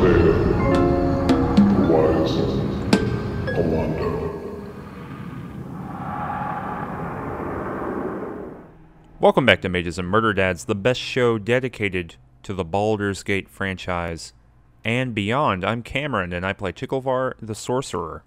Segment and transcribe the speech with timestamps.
[0.00, 1.28] Theoden,
[1.58, 2.32] the wise
[3.54, 4.08] Alaundo.
[9.20, 13.50] Welcome back to Mages and Murder Dads, the best show dedicated to the Baldur's Gate
[13.50, 14.32] franchise
[14.86, 15.66] and beyond.
[15.66, 18.24] I'm Cameron, and I play Ticklevar the Sorcerer.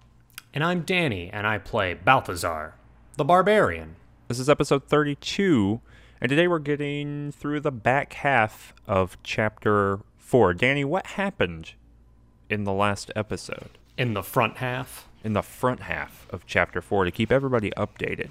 [0.53, 2.75] And I'm Danny, and I play Balthazar,
[3.17, 3.95] the Barbarian.
[4.27, 5.81] This is episode 32,
[6.21, 10.53] and today we're getting through the back half of chapter 4.
[10.53, 11.73] Danny, what happened
[12.49, 13.77] in the last episode?
[13.97, 18.29] In the front half, In the front half of chapter 4 to keep everybody updated.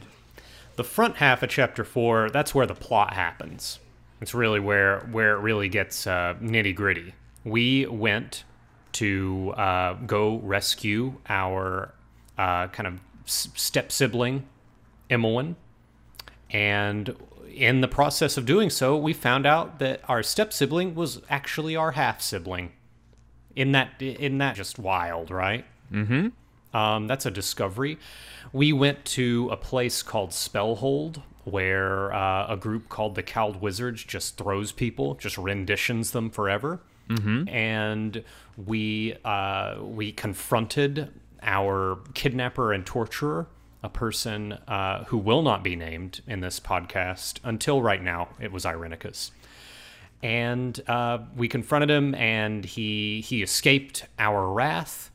[0.76, 3.78] the front half of chapter four, that's where the plot happens.
[4.20, 7.14] It's really where where it really gets uh, nitty gritty.
[7.44, 8.44] We went
[8.92, 11.92] to uh, go rescue our
[12.38, 14.46] uh, kind of step sibling,
[15.10, 15.56] Emmeline,
[16.50, 17.14] and
[17.54, 21.76] in the process of doing so, we found out that our step sibling was actually
[21.76, 22.72] our half sibling.
[23.54, 25.64] In that, in that, just wild, right?
[26.74, 27.98] Um, that's a discovery.
[28.52, 34.04] We went to a place called Spellhold, where uh, a group called the Cowled Wizards
[34.04, 36.80] just throws people, just renditions them forever.
[37.08, 37.48] Mm-hmm.
[37.48, 38.24] And
[38.56, 41.10] we uh, we confronted
[41.42, 43.48] our kidnapper and torturer,
[43.82, 48.28] a person uh, who will not be named in this podcast until right now.
[48.40, 49.30] It was Irenicus
[50.22, 55.10] and uh, we confronted him, and he he escaped our wrath.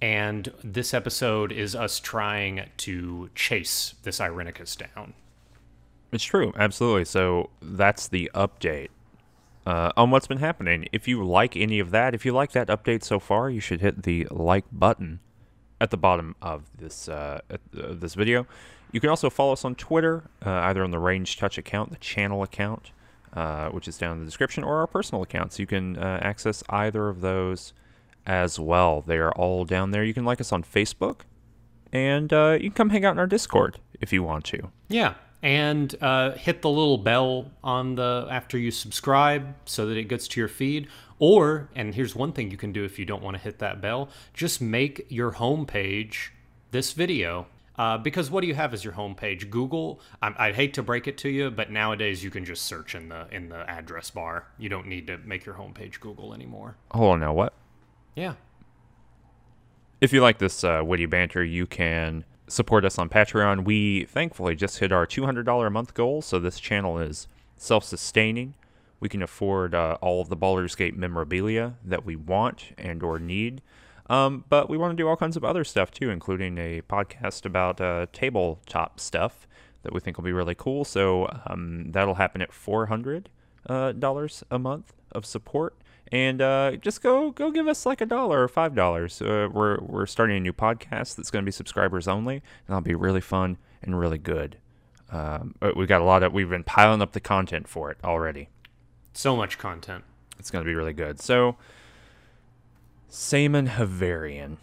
[0.00, 5.14] And this episode is us trying to chase this Irenicus down.
[6.10, 7.04] It's true, absolutely.
[7.04, 8.88] So that's the update
[9.64, 10.88] uh, on what's been happening.
[10.90, 13.80] If you like any of that, if you like that update so far, you should
[13.80, 15.20] hit the like button
[15.82, 18.46] at the bottom of this uh, at, uh, this video.
[18.92, 21.96] You can also follow us on Twitter, uh, either on the Range Touch account, the
[21.96, 22.92] channel account,
[23.32, 25.58] uh, which is down in the description, or our personal accounts.
[25.58, 27.72] You can uh, access either of those
[28.24, 29.02] as well.
[29.04, 30.04] They are all down there.
[30.04, 31.22] You can like us on Facebook,
[31.92, 34.70] and uh, you can come hang out in our Discord if you want to.
[34.88, 40.04] Yeah, and uh, hit the little bell on the after you subscribe so that it
[40.04, 40.86] gets to your feed.
[41.22, 43.80] Or, and here's one thing you can do if you don't want to hit that
[43.80, 46.30] bell: just make your homepage
[46.72, 47.46] this video.
[47.78, 49.48] Uh, because what do you have as your homepage?
[49.48, 50.00] Google.
[50.20, 53.08] I, I'd hate to break it to you, but nowadays you can just search in
[53.08, 54.48] the in the address bar.
[54.58, 56.74] You don't need to make your homepage Google anymore.
[56.90, 57.52] Hold on now, what?
[58.16, 58.34] Yeah.
[60.00, 63.64] If you like this uh, witty banter, you can support us on Patreon.
[63.64, 68.54] We thankfully just hit our $200 a month goal, so this channel is self sustaining.
[69.02, 73.18] We can afford uh, all of the Baldur's Gate memorabilia that we want and or
[73.18, 73.60] need.
[74.08, 77.44] Um, but we want to do all kinds of other stuff too, including a podcast
[77.44, 79.48] about uh, tabletop stuff
[79.82, 80.84] that we think will be really cool.
[80.84, 83.28] So um, that'll happen at four hundred
[83.68, 85.74] uh, dollars a month of support,
[86.12, 89.20] and uh, just go go give us like a dollar or five dollars.
[89.20, 92.82] Uh, we're we're starting a new podcast that's going to be subscribers only, and that'll
[92.82, 94.58] be really fun and really good.
[95.10, 98.48] Um, we've got a lot of we've been piling up the content for it already.
[99.12, 100.04] So much content.
[100.38, 101.20] It's going to be really good.
[101.20, 101.56] So,
[103.10, 104.56] Saemon Havarian.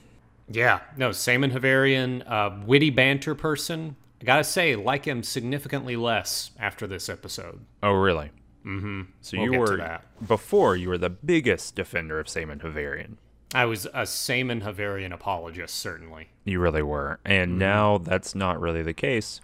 [0.49, 3.95] Yeah, no, Saemon Havarian, uh, witty banter person.
[4.21, 7.61] I gotta say, like him significantly less after this episode.
[7.81, 8.31] Oh, really?
[8.65, 9.03] Mm-hmm.
[9.21, 10.03] So We'll you were that.
[10.27, 13.15] before you were the biggest defender of Saemon Havarian.
[13.53, 16.29] I was a Saemon Havarian apologist, certainly.
[16.43, 19.39] You really were, and now that's not really the case.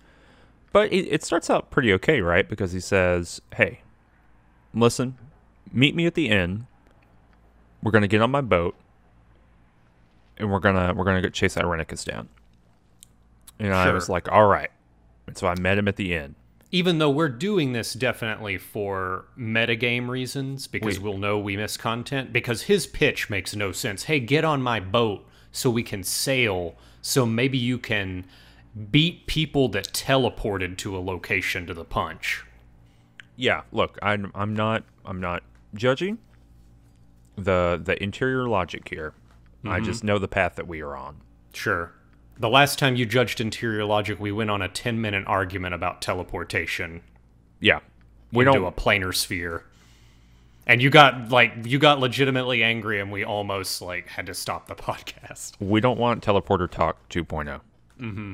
[0.74, 2.48] But it, it starts out pretty okay, right?
[2.50, 3.82] Because he says, "Hey,
[4.76, 5.18] listen,
[5.72, 6.68] meet me at the inn.
[7.82, 8.76] We're gonna get on my boat,
[10.38, 12.30] and we're gonna we're gonna go chase Irenicus down."
[13.60, 14.70] And I was like, "All right."
[15.28, 16.36] And so I met him at the inn.
[16.72, 21.78] Even though we're doing this definitely for metagame reasons, because We- we'll know we miss
[21.78, 24.04] content, because his pitch makes no sense.
[24.04, 28.26] Hey, get on my boat so we can sail, so maybe you can
[28.92, 32.44] beat people that teleported to a location to the punch.
[33.36, 36.18] Yeah look i'm i'm not i'm not judging
[37.38, 39.14] the the interior logic here.
[39.68, 41.22] I just know the path that we are on.
[41.52, 41.92] Sure.
[42.38, 46.04] The last time you judged interior logic, we went on a 10 minute argument about
[46.04, 47.02] teleportation.
[47.60, 47.80] Yeah.
[48.32, 49.66] We into don't a planar sphere.
[50.68, 54.68] And you got like you got legitimately angry and we almost like had to stop
[54.68, 55.54] the podcast.
[55.60, 57.62] we don't want teleporter talk 2.0
[58.00, 58.34] mm-hmm.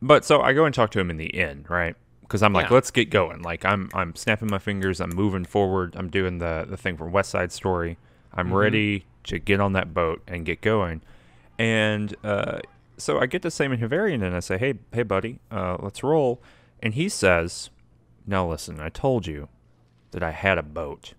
[0.00, 1.96] But so i go and talk to him in the inn right
[2.32, 2.74] because i'm like Yeah.
[2.74, 6.64] let's get going like i'm i'm snapping my fingers i'm moving forward i'm doing the
[6.66, 7.98] the thing from west side story
[8.32, 11.02] i'm ready to get on that boat and get going
[11.58, 12.60] and uh
[12.96, 16.40] so i get to Saemon Havarian and i say hey hey buddy uh let's roll
[16.82, 17.68] and he says
[18.26, 19.48] now listen i told you
[20.12, 21.12] that i had a boat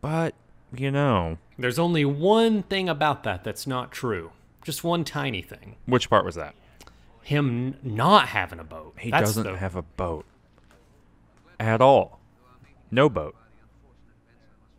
[0.00, 0.34] but
[0.74, 4.30] you know, There's only one thing about that that's not true.
[4.64, 5.74] Just one tiny thing.
[5.86, 6.54] which part was that?
[7.30, 8.94] Him not having a boat.
[8.98, 10.26] He That's doesn't the- have a boat
[11.60, 12.18] at all.
[12.90, 13.36] No boat.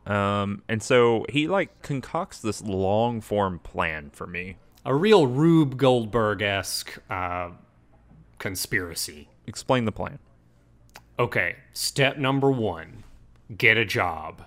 [0.05, 4.57] Um, and so he like concocts this long form plan for me.
[4.85, 7.51] a real Rube Goldberg esque uh,
[8.37, 9.29] conspiracy.
[9.47, 10.19] Explain the plan.
[11.17, 13.05] Okay, step number one
[13.57, 14.43] get a job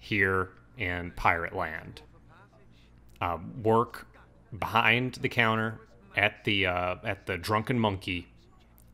[0.00, 2.00] here in Pirate Land.
[3.20, 4.08] Uh, work
[4.58, 5.78] behind the counter
[6.16, 8.28] at the uh, at the Drunken Monkey,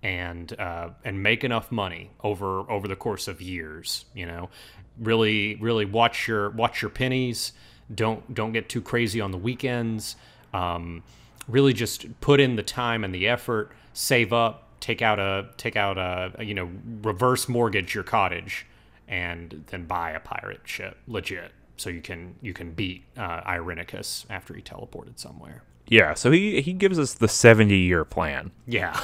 [0.03, 4.05] and uh, and make enough money over over the course of years.
[4.15, 4.51] You know,
[4.99, 7.53] really really watch your watch your pennies.
[7.95, 10.17] Don't don't get too crazy on the weekends.
[10.53, 11.03] Um,
[11.49, 13.73] really just put in the time and the effort.
[13.93, 14.67] Save up.
[14.81, 16.71] Take out a take out a you know
[17.03, 18.67] reverse mortgage your cottage,
[19.09, 21.53] and then buy a pirate ship legit.
[21.77, 25.63] So you can you can beat uh, Irenicus after he teleported somewhere.
[25.91, 28.99] Yeah, so he he gives us the 70 year plan, Yeah.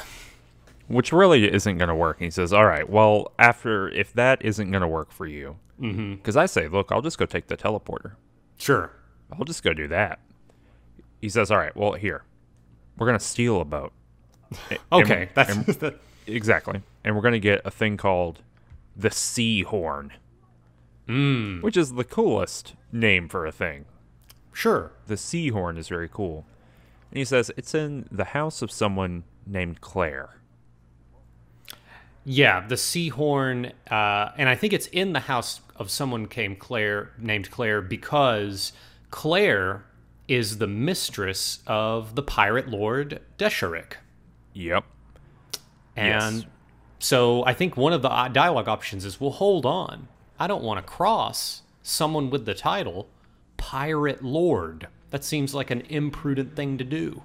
[0.88, 2.20] which really isn't going to work.
[2.20, 6.36] He says, "All right, well, after if that isn't going to work for you, because
[6.36, 8.12] I say, look, I'll just go take the teleporter.
[8.56, 8.92] Sure.
[9.32, 10.20] I'll just go do that."
[11.20, 12.22] He says, "All right, well, here,
[12.96, 13.92] we're going to steal a boat."
[14.92, 15.94] Okay, and- that's and- the,
[16.28, 18.42] exactly, and we're going to get a thing called
[18.96, 20.12] the Sea Horn,
[21.08, 21.60] mm.
[21.62, 23.86] which is the coolest name for a thing.
[24.52, 24.92] sure.
[25.08, 26.46] The Sea Horn is very cool.
[27.16, 30.36] And he says it's in the house of someone named Claire.
[32.26, 37.12] Yeah, the Seahorn, uh, and I think it's in the house of someone came Claire
[37.18, 38.74] named Claire because
[39.10, 39.86] Claire
[40.28, 43.94] is the mistress of the pirate lord Desharik.
[44.52, 44.84] Yep.
[45.96, 46.44] And Yes.
[46.98, 50.08] so I think one of the uh, dialogue options is, well, hold on.
[50.38, 53.08] I don't want to cross someone with the title
[53.56, 54.88] Pirate Lord.
[55.10, 57.22] That seems like an imprudent thing to do.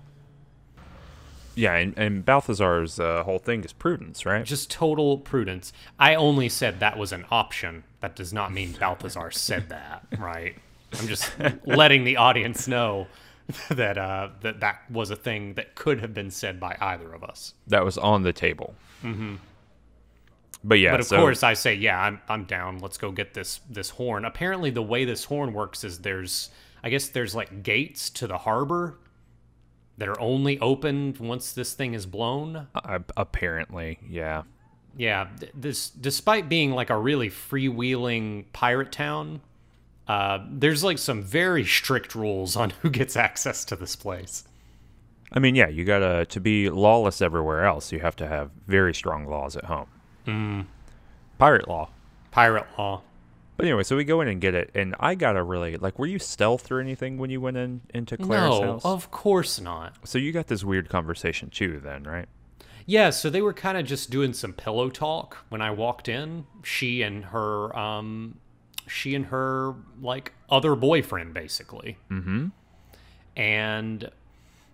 [1.54, 4.46] Yeah, and, and Balthazar's uh, whole thing is prudence, right?
[4.46, 5.74] Just total prudence.
[6.00, 7.84] I only said that was an option.
[8.00, 10.56] That does not mean Balthazar said that, right?
[10.98, 11.30] I'm just
[11.66, 13.08] letting the audience know
[13.70, 17.24] that uh, that that was a thing that could have been said by either of
[17.24, 17.54] us.
[17.68, 18.74] that was on the table.
[19.04, 19.36] Mm-hmm.
[20.64, 22.80] But yeah, But of so- course, I say, yeah, I'm I'm down.
[22.80, 24.24] Let's go get this this horn.
[24.24, 26.50] Apparently, the way this horn works is there's,
[26.84, 28.98] I guess there's like gates to the harbor
[29.98, 32.68] that are only opened once this thing is blown.
[32.74, 34.44] uh, apparently, yeah.
[34.98, 39.42] Yeah, this despite being like a really freewheeling pirate town,
[40.08, 44.44] uh, there's like some very strict rules on who gets access to this place.
[45.32, 47.92] I mean, yeah, you gotta to be lawless everywhere else.
[47.92, 49.88] You have to have very strong laws at home.
[50.28, 50.66] Mm.
[51.38, 51.90] Pirate law.
[52.32, 53.02] Pirate law.
[53.58, 56.00] But anyway, so we go in and get it, and I gotta really like.
[56.00, 58.86] Were you stealth or anything when you went in into Claire's no, house?
[58.86, 59.96] of course not.
[60.04, 62.28] So you got this weird conversation too, then, right?
[62.86, 66.46] Yeah, so they were kind of just doing some pillow talk when I walked in.
[66.64, 68.40] She and her, um,
[68.88, 71.98] she and her like other boyfriend, basically.
[72.10, 72.48] Mm-hmm.
[73.36, 74.10] And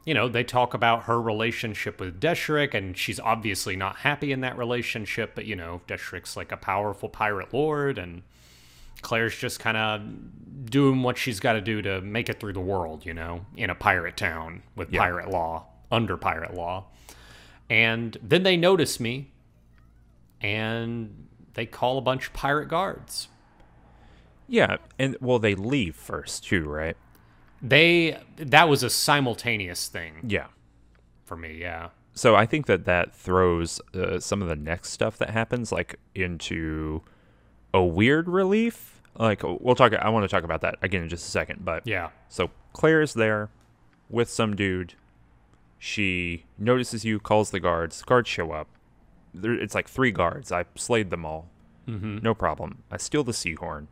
[0.06, 4.40] you know, they talk about her relationship with Desharik, and she's obviously not happy in
[4.40, 5.34] that relationship.
[5.36, 8.24] But you know, Desharik's like a powerful pirate lord, and
[9.08, 12.60] Claire's just kind of doing what she's got to do to make it through the
[12.60, 13.06] world.
[13.06, 15.00] You know, in a pirate town with Yeah.
[15.00, 16.88] pirate law, under pirate law.
[17.70, 19.32] And then they notice me
[20.42, 23.30] and they call a bunch of pirate guards.
[24.48, 26.96] Yeah, and well, they leave first too, right?
[27.62, 30.48] They that was a simultaneous thing Yeah.
[31.24, 31.90] for me, yeah.
[32.14, 35.96] So I think that that throws uh, some of the next stuff that happens like
[36.14, 37.04] into
[37.74, 38.97] a weird relief.
[39.18, 39.94] Like we'll talk.
[39.94, 41.66] I want to talk about that again in just a second.
[41.66, 42.10] But Yeah.
[42.30, 43.50] So Claire is there
[44.10, 44.94] with some dude.
[45.80, 48.02] She notices you, calls the guards.
[48.02, 48.68] Guards show up.
[49.34, 50.52] There, it's like three guards.
[50.52, 51.48] I slayed them all.
[51.88, 52.18] Mm-hmm.
[52.18, 52.84] No problem.
[52.92, 53.88] I steal the seahorn.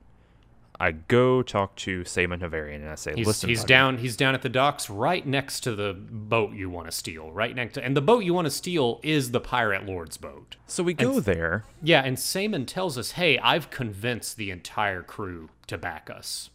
[0.80, 4.18] I go talk to Saemon Havarian and I say, He's, "Listen, he's buddy, down he's
[4.18, 7.32] down at the docks right next to the boat you want to steal.
[7.32, 10.58] Right next to and the boat you want to steal is the pirate lord's boat.
[10.68, 11.64] So we go there.
[11.82, 16.50] Yeah, and Saemon tells us, "Hey, I've convinced the entire crew to back us."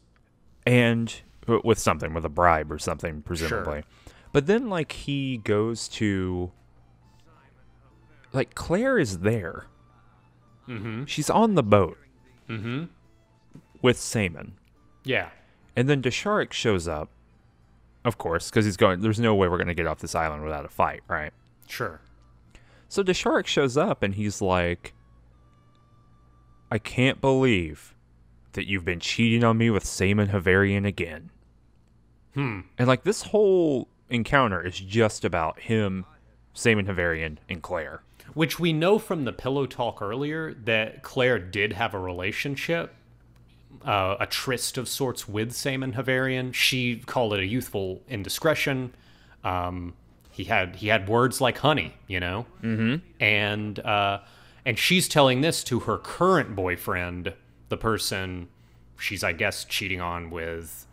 [0.67, 4.13] and with something with a bribe or something presumably Sure.
[4.33, 6.53] but then like he goes to
[8.33, 9.67] like claire is there
[10.69, 11.05] mm-hmm.
[11.05, 11.99] she's on the boat
[12.49, 12.85] mm-hmm.
[13.83, 14.53] With Saemon.
[15.05, 15.31] Yeah.
[15.77, 17.09] and then Desharik shows up
[18.05, 20.43] of course because he's going there's no way we're going to get off this island
[20.43, 21.33] without a fight right
[21.69, 22.01] Sure.
[22.89, 24.93] so Desharik shows up and he's like
[26.71, 27.95] i can't believe
[28.53, 31.31] that you've been cheating on me with Saemon Havarian again.
[32.35, 32.61] Hmm.
[32.79, 36.05] And like this whole encounter is just about him,
[36.53, 38.03] Saemon Havarian, and Claire.
[38.35, 42.93] Which we know from the pillow talk earlier that Claire did have a relationship,
[43.85, 46.53] uh, a tryst of sorts with Saemon Havarian.
[46.53, 48.95] She called it a youthful indiscretion.
[49.45, 49.95] Um,
[50.31, 52.97] he had he had words like honey, you know, mm-hmm.
[53.23, 54.21] and uh,
[54.65, 57.35] and she's telling this to her current boyfriend,
[57.69, 58.49] the person
[58.99, 60.87] she's I guess cheating on with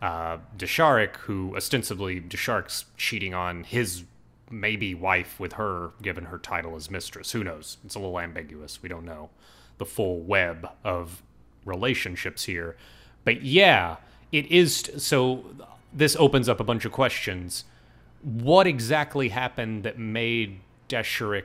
[0.00, 4.04] uh, Desharik, who ostensibly Desharik's cheating on his
[4.50, 7.32] maybe wife with her, given her title as mistress.
[7.32, 7.78] Who knows?
[7.84, 8.82] It's a little ambiguous.
[8.82, 9.30] We don't know
[9.78, 11.22] the full web of
[11.64, 12.76] relationships here.
[13.24, 13.96] But yeah,
[14.30, 14.90] it is.
[14.98, 15.44] So
[15.92, 17.64] this opens up a bunch of questions.
[18.22, 21.44] What exactly happened that made Desharik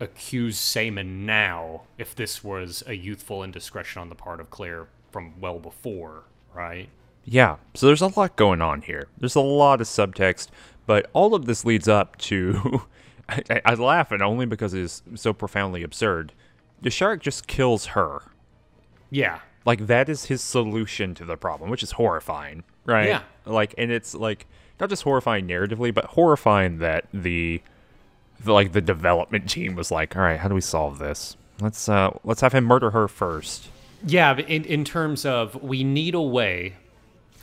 [0.00, 5.40] accuse Saemon now if this was a youthful indiscretion on the part of Claire from
[5.40, 6.88] well before, right?
[7.24, 9.08] Yeah, so there's a lot going on here.
[9.18, 10.48] There's a lot of subtext,
[10.86, 12.82] but all of this leads up to.
[13.28, 16.34] I, I, laugh, and only because it is so profoundly absurd.
[16.82, 18.20] Desharik just kills her.
[19.10, 19.38] Yeah.
[19.64, 23.08] Like, that is his solution to the problem, which is horrifying, right?
[23.08, 23.22] Yeah.
[23.46, 24.46] Like, and it's like,
[24.80, 27.62] not just horrifying narratively, but horrifying that the,
[28.40, 31.36] the like the development team was like, all right, how do we solve this?
[31.60, 33.68] Let's uh let's have him murder her first.
[34.04, 36.74] Yeah, in in terms of we need a way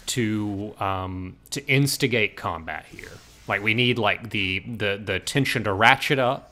[0.08, 3.12] to um, to instigate combat here.
[3.48, 6.51] Like we need like the the the tension to ratchet up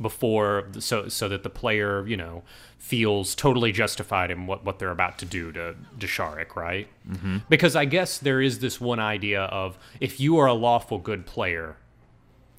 [0.00, 2.42] before so so that the player you know
[2.78, 6.88] feels totally justified in what what they're about to do to Desharik, right?
[7.08, 7.38] Mm-hmm.
[7.48, 11.26] Because I guess there is this one idea of if you are a lawful good
[11.26, 11.76] player,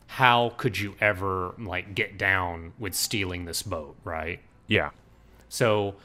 [0.08, 4.40] how could you ever like get down with stealing this boat, right?
[4.68, 4.90] Yeah.
[5.50, 5.96] So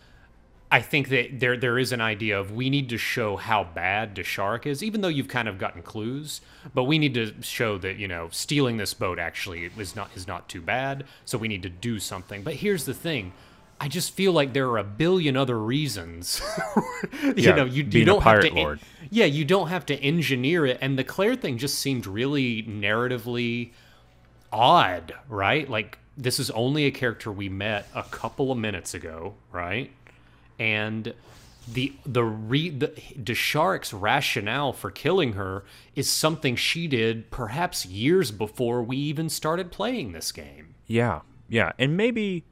[0.73, 4.17] I think that there there is an idea of we need to show how bad
[4.17, 6.43] Desharik is, even though you've kind of gotten clues.
[6.75, 10.29] But we need to show that you know stealing this boat actually is not is
[10.29, 11.07] not too bad.
[11.27, 12.45] So we need to do something.
[12.45, 13.35] But here's the thing.
[13.81, 16.43] I just feel like there are a billion other reasons.
[17.23, 18.51] you Yeah, know, you, you don't have to.
[18.51, 18.81] lord.
[19.11, 20.79] Yeah, you don't have to engineer it.
[20.83, 23.73] And the Claire thing just seemed really narratively
[24.53, 25.69] odd, right?
[25.69, 29.91] Like this is only a character we met a couple of minutes ago, right?
[30.59, 31.15] And
[31.73, 38.31] the the re the Desharik's rationale for killing her is something she did perhaps years
[38.33, 40.75] before we even started playing this game.
[40.87, 42.45] Yeah, yeah, and maybe.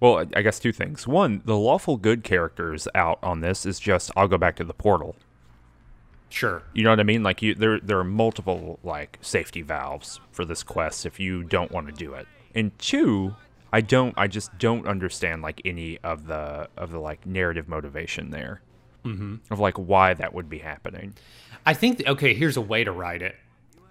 [0.00, 1.06] Well, I- I guess two things.
[1.06, 4.74] One, the lawful good characters out on this is just I'll go back to the
[4.74, 5.16] portal.
[6.28, 6.62] Sure.
[6.74, 7.22] You know what I mean?
[7.22, 11.70] Like you, there there are multiple like safety valves for this quest if you don't
[11.70, 12.26] want to do it.
[12.54, 13.36] And two,
[13.72, 14.14] I don't.
[14.16, 18.60] I just don't understand like any of the of the like narrative motivation there.
[19.04, 19.36] Mm-hmm.
[19.50, 21.14] Of like why that would be happening.
[21.64, 23.36] I think okay, here's a way to write it.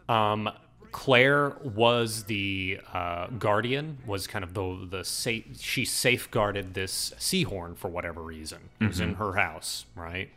[0.09, 0.49] Um
[0.95, 5.43] Claire was the uh, guardian, was kind of the the safe.
[5.59, 8.69] She safeguarded this seahorn for whatever reason.
[8.79, 10.29] It was in her house, right?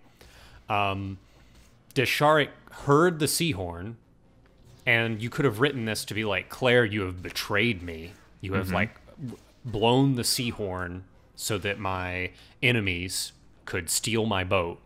[0.68, 1.18] Um,
[1.95, 3.99] Desharik heard the seahorn,
[4.85, 8.14] and you could have written this to be like, Claire, you have betrayed me.
[8.40, 9.08] You have like w-
[9.71, 11.05] blown the sea horn
[11.37, 12.31] so that my
[12.63, 13.33] enemies
[13.65, 14.81] could steal my boat.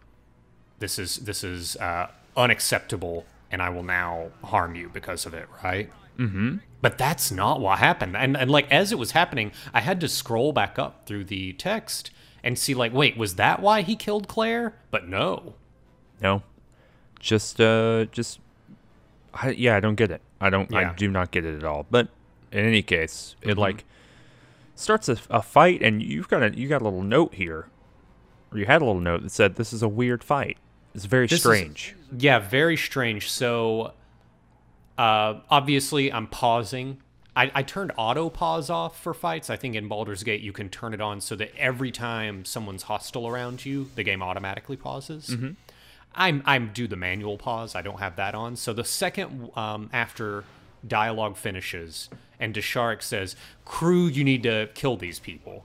[0.78, 5.48] This is this is uh, unacceptable, and I will now harm you because of it.
[5.62, 5.90] Right?
[6.18, 6.56] Mm-hmm.
[6.80, 8.16] But that's not what happened.
[8.16, 11.52] And and like as it was happening, I had to scroll back up through the
[11.54, 12.10] text
[12.42, 14.74] and see like, wait, was that why he killed Claire?
[14.90, 15.54] But no.
[16.20, 16.42] No,
[17.18, 18.38] just uh, just
[19.34, 20.20] I, yeah, I don't get it.
[20.40, 20.70] I don't.
[20.70, 20.90] Yeah.
[20.90, 21.86] I do not get it at all.
[21.90, 22.08] But
[22.50, 23.84] in any case, it like
[24.74, 27.68] starts a, a fight, and you've got a you got a little note here,
[28.50, 30.58] or you had a little note that said this is a weird fight.
[30.94, 31.96] It's very This is- strange.
[32.16, 33.30] Yeah, very strange.
[33.30, 33.92] So,
[34.98, 36.98] uh, obviously, I'm pausing.
[37.34, 39.48] I, I turned auto pause off for fights.
[39.48, 42.82] I think in Baldur's Gate you can turn it on so that every time someone's
[42.82, 45.34] hostile around you, the game automatically pauses.
[46.14, 47.74] I'm I'm do the manual pause.
[47.74, 48.56] I don't have that on.
[48.56, 50.44] So the second um, after
[50.86, 52.08] dialogue finishes
[52.42, 55.64] and Desharik says, "Crew, you need to kill these people,"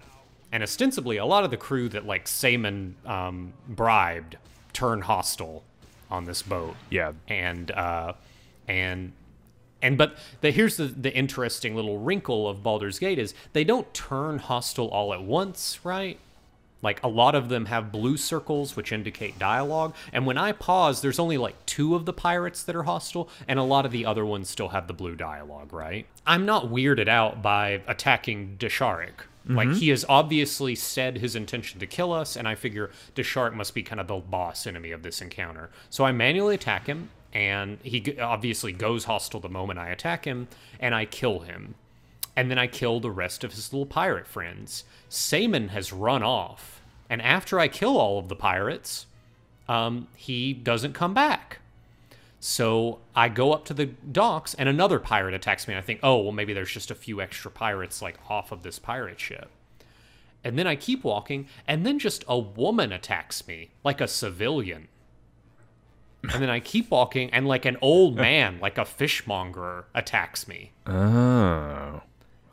[0.51, 4.37] and ostensibly a lot of the crew that like Saemon um, bribed
[4.73, 5.63] turn hostile
[6.11, 6.75] on this boat.
[6.91, 8.13] Yeah, and uh,
[8.67, 9.11] and
[9.81, 13.91] and but the, here's the the interesting little wrinkle of Baldur's Gate is they don't
[13.95, 16.19] turn hostile all at once, right?
[16.81, 21.01] Like a lot of them have blue circles which indicate dialogue, and when I pause,
[21.01, 24.05] there's only like two of the pirates that are hostile, and a lot of the
[24.05, 26.05] other ones still have the blue dialogue, right?
[26.25, 29.25] I'm not weirded out by attacking Desharik.
[29.49, 29.77] Like mm-hmm.
[29.77, 33.81] he has obviously said his intention to kill us, and I figure Desharik must be
[33.81, 35.69] kind of the boss enemy of this encounter.
[35.89, 40.49] So I manually attack him, and he obviously goes hostile the moment I attack him,
[40.81, 41.75] and I kill him.
[42.37, 44.83] And then I kill the rest of his little pirate friends.
[45.09, 49.07] Saemon has run off, and after I kill all of the pirates,
[49.67, 51.59] um, he doesn't come back.
[52.39, 55.73] So I go up to the docks, and another pirate attacks me.
[55.73, 58.61] And I think, oh, well, maybe there's just a few extra pirates like off of
[58.61, 59.49] this pirate ship.
[60.43, 64.89] And then I keep walking, and then just a woman attacks me, like a civilian.
[66.31, 70.73] And then I keep walking, and like an old man, like a fishmonger, attacks me.
[70.85, 72.03] Oh.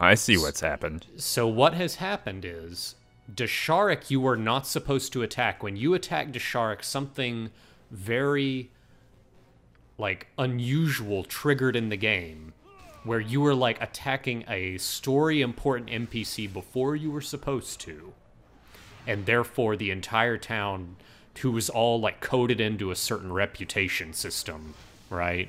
[0.00, 1.06] I see what's happened.
[1.16, 2.96] So what has happened is
[3.32, 5.62] Desharik you were not supposed to attack.
[5.62, 7.50] When you attack Desharik, something
[7.90, 8.70] very
[9.96, 12.52] like unusual triggered in the game
[13.04, 18.12] where you were like attacking a story important NPC before you were supposed to.
[19.06, 20.96] And therefore the entire town
[21.40, 24.74] who was all like coded into a certain reputation system,
[25.10, 25.48] right?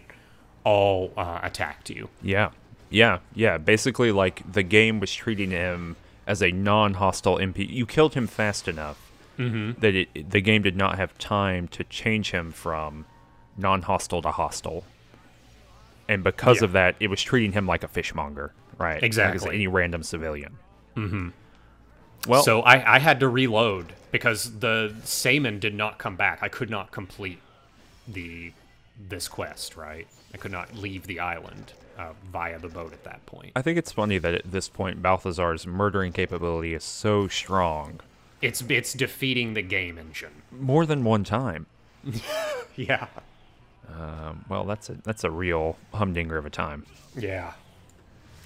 [0.63, 2.09] All uh, attacked you.
[2.21, 2.51] Yeah.
[2.89, 3.19] Yeah.
[3.33, 3.57] Yeah.
[3.57, 5.95] Basically, like the game was treating him
[6.27, 7.67] as a non hostile MP.
[7.69, 9.01] You killed him fast enough
[9.37, 13.05] that it, the game did not have time to change him from
[13.57, 14.83] non hostile to hostile.
[16.07, 16.65] And because Yeah.
[16.65, 18.95] of that, it was treating him like a fishmonger, right?
[18.95, 19.55] Like Exactly.
[19.55, 20.57] any random civilian.
[20.95, 21.29] Mm-hmm.
[22.27, 26.39] Well, so I, I had to reload because the Saemon did not come back.
[26.41, 27.39] I could not complete
[28.07, 28.53] the
[28.97, 29.75] this quest.
[29.75, 33.51] Right, I could not leave the island uh, via the boat at that point.
[33.55, 37.99] I think it's funny that at this point, Balthazar's murdering capability is so strong.
[38.41, 40.41] It's it's defeating the game engine.
[40.51, 41.65] More than one time.
[42.77, 43.07] Yeah,
[44.49, 46.85] Well, that's a that's a real humdinger of a time.
[47.17, 47.53] yeah.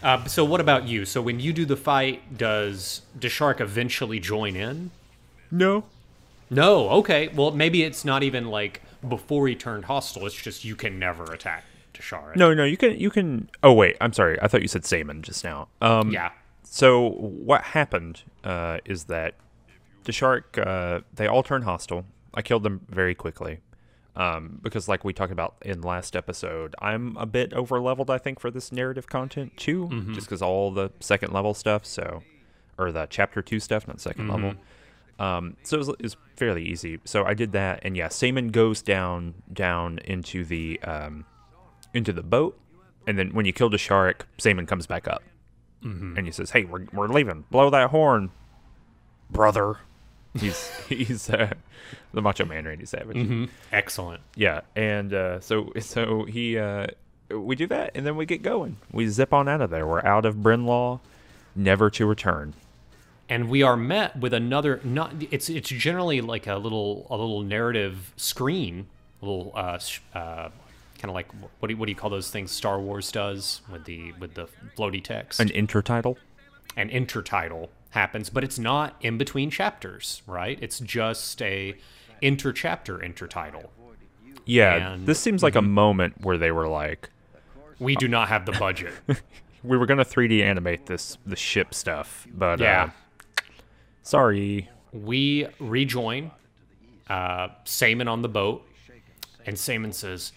[0.03, 1.03] Uh, so what about you?
[1.03, 4.91] So when you do the fight, does Desharik eventually join in?
[5.51, 5.83] No.
[6.49, 6.89] No.
[6.89, 7.27] Okay.
[7.29, 10.25] Well, maybe it's not even like before he turned hostile.
[10.25, 11.65] It's just you can never attack
[11.99, 12.35] Desharik.
[12.35, 14.39] No, no, you can you can Oh wait, I'm sorry.
[14.41, 15.67] I thought you said Saemon just now.
[15.81, 16.31] Um Yeah.
[16.63, 19.33] So what happened uh, is that
[20.05, 22.05] Desharik uh, they all turned hostile.
[22.33, 23.59] I killed them very quickly.
[24.15, 28.17] Um, because like we talked about in last episode, I'm a bit over leveled I
[28.17, 32.21] think for this narrative content too, just because all the second level stuff, so
[32.77, 34.55] or the chapter two stuff, not 2nd level.
[35.19, 36.99] Um, so it was, it was fairly easy.
[37.03, 41.25] So I did that, and yeah, Saemon goes down down into the um,
[41.93, 42.57] into the boat,
[43.07, 45.23] and then when you kill the shark, Saemon comes back up,
[45.81, 47.45] and he says, "Hey, we're we're leaving.
[47.51, 48.31] Blow that horn,
[49.29, 49.77] brother."
[50.37, 51.53] He's he's uh,
[52.13, 53.49] the Macho Man Randy Savage.
[53.71, 54.21] Excellent.
[54.35, 56.87] Yeah, and uh, so so he uh,
[57.29, 58.77] we do that, and then we get going.
[58.91, 59.87] We zip on out of there.
[59.87, 60.99] We're out of Brynnlaw,
[61.55, 62.53] never to return.
[63.27, 67.41] and we are met with another not it's it's generally like a little a little
[67.43, 68.87] narrative screen
[69.21, 69.79] a little uh,
[70.17, 70.49] uh
[70.99, 71.27] kind of like
[71.59, 74.33] what do, you, what do you call those things Star Wars does with the with
[74.35, 75.39] the floaty text?
[75.39, 76.17] An intertitle.
[76.77, 80.59] an intertitle happens but it's not in between chapters right?
[80.61, 81.75] It's just a
[82.21, 83.69] interchapter intertitle
[84.45, 87.09] Yeah, And- this seems like a moment where they were like,
[87.79, 88.93] we do not have the budget.
[89.63, 92.91] We were gonna 3D animate this the ship stuff, but yeah.
[93.37, 93.41] uh,
[94.03, 94.69] sorry.
[94.93, 96.31] we rejoin
[97.09, 98.65] uh, Saemon on the boat,
[99.45, 100.31] and Saemon says,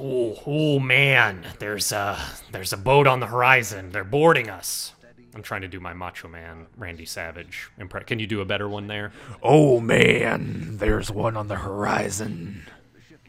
[0.00, 2.18] "Oh, oh man, there's a
[2.52, 3.90] there's a boat on the horizon.
[3.90, 4.92] They're boarding us."
[5.34, 8.68] I'm trying to do my Macho Man Randy Savage impre- Can you do a better
[8.68, 9.12] one there?
[9.42, 12.66] Oh man, there's one on the horizon.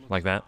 [0.09, 0.43] Like that.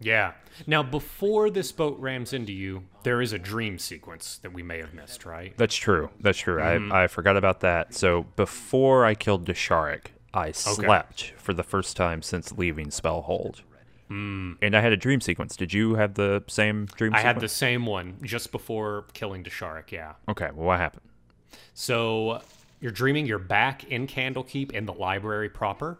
[0.00, 0.32] Yeah.
[0.66, 4.78] Now, before this boat rams into you, there is a dream sequence that we may
[4.78, 5.56] have missed, right?
[5.56, 6.10] That's true.
[6.20, 6.58] That's true.
[6.60, 6.92] Mm-hmm.
[6.92, 7.94] I I forgot about that.
[7.94, 13.60] So before I killed Desharik, I slept for the first time since leaving Spellhold.
[14.10, 14.56] Mm.
[14.60, 15.56] And I had a dream sequence.
[15.56, 17.14] Did you have the same dream sequence?
[17.14, 17.24] I sequence?
[17.24, 20.14] had the same one just before killing Desharik, yeah.
[20.28, 21.08] Okay, well what happened?
[21.72, 22.40] So
[22.80, 25.98] you're dreaming you're back in Candlekeep in the library proper.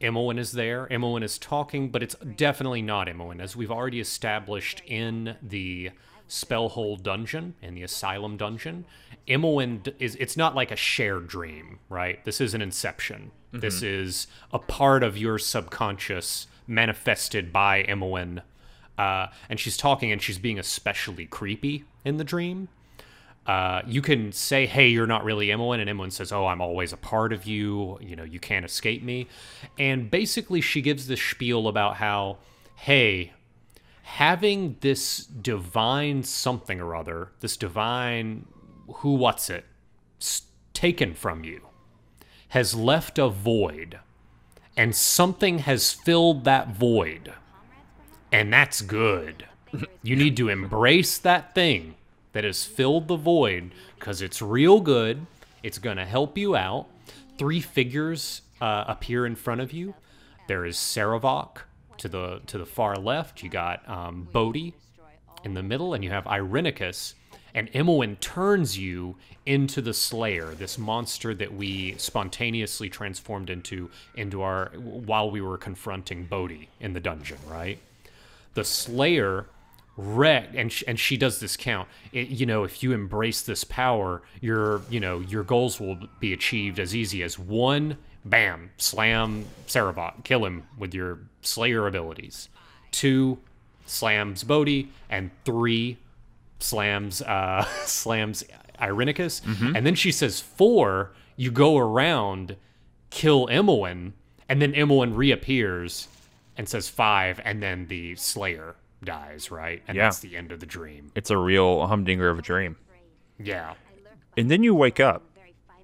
[0.00, 0.86] Imoen is there.
[0.90, 5.90] Imoen is talking, but it's definitely not Imoen, as we've already established in the
[6.28, 8.86] Spellhold dungeon, in the Asylum dungeon.
[9.28, 12.22] Imoen d- is it's not like a shared dream, right?
[12.24, 13.30] This is an inception.
[13.60, 18.42] This is a part of your subconscious manifested by Imoen.
[18.96, 22.68] Uh, and she's talking and she's being especially creepy in the dream
[23.46, 26.92] uh, you can say, "Hey, you're not really Imoen," and Imoen says, "Oh, I'm always
[26.92, 27.98] a part of you.
[28.00, 29.26] You know, you can't escape me."
[29.78, 32.38] And basically, she gives this spiel about how,
[32.74, 33.32] "Hey,
[34.02, 38.46] having this divine something or other, this divine
[38.96, 39.66] who what's it
[40.72, 41.60] taken from you
[42.54, 43.98] has left a void,
[44.76, 47.32] and something has filled that void.
[48.30, 49.44] And that's good.
[50.04, 51.96] You need to embrace that thing
[52.32, 55.26] that has filled the void because it's real good.
[55.64, 56.86] It's going to help you out.
[57.38, 59.94] Three figures uh, appear in front of you.
[60.46, 61.62] There is Sarevok
[61.96, 63.42] to the to the far left.
[63.42, 64.74] You got um, Bodhi
[65.42, 67.14] in the middle, and you have Irenicus.
[67.54, 74.42] And Imoen turns you into the Slayer, this monster that we spontaneously transformed into into
[74.42, 77.78] our while we were confronting Bodhi in the dungeon, right?
[78.54, 79.46] the Slayer
[79.96, 81.88] wreck and sh- and she does this count.
[82.12, 86.32] It, you know, if you embrace this power, your you know your goals will be
[86.32, 92.48] achieved as easy as one bam slam Sarevok, kill him with your Slayer abilities.
[92.90, 93.38] Two
[93.86, 95.98] slams Bodhi, and three
[96.60, 98.44] slams uh slams
[98.80, 99.40] Irenicus,
[99.76, 101.12] and then she says four.
[101.36, 102.56] You go around,
[103.10, 104.12] kill Imoen,
[104.48, 106.08] and then Imoen reappears
[106.56, 109.82] and says five, and then the Slayer dies, right?
[109.88, 110.04] And Yeah.
[110.04, 111.10] that's the end of the dream.
[111.14, 112.76] It's a real humdinger of a dream.
[113.38, 113.74] Yeah.
[114.36, 115.22] And then you wake up,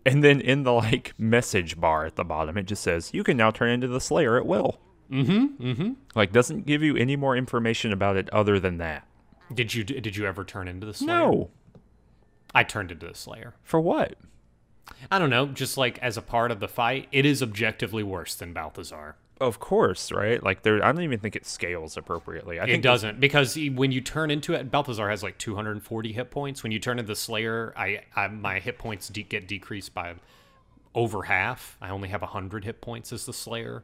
[0.06, 3.37] and then in the like message bar at the bottom, it just says you can
[3.37, 4.78] now turn into the Slayer at will.
[5.11, 5.64] Mm-hmm.
[5.64, 5.92] Mm-hmm.
[6.14, 9.06] Like doesn't give you any more information about it other than that.
[9.53, 11.09] Did you did you ever turn into the Slayer?
[11.19, 11.51] No.
[12.55, 13.55] I turned into the Slayer.
[13.63, 14.15] For what?
[15.11, 18.35] I don't know, just like as a part of the fight, it is objectively worse
[18.35, 19.17] than Balthazar.
[19.41, 20.43] Of course, right?
[20.43, 22.61] Like there, I don't even think it scales appropriately.
[22.61, 26.31] I It think doesn't because when you turn into it, Balthazar has like 240 hit
[26.31, 26.63] points.
[26.63, 30.15] When you turn into the Slayer, I, I my hit points de- get decreased by
[30.95, 31.79] over half.
[31.81, 33.83] I only have 100 hit points as the Slayer.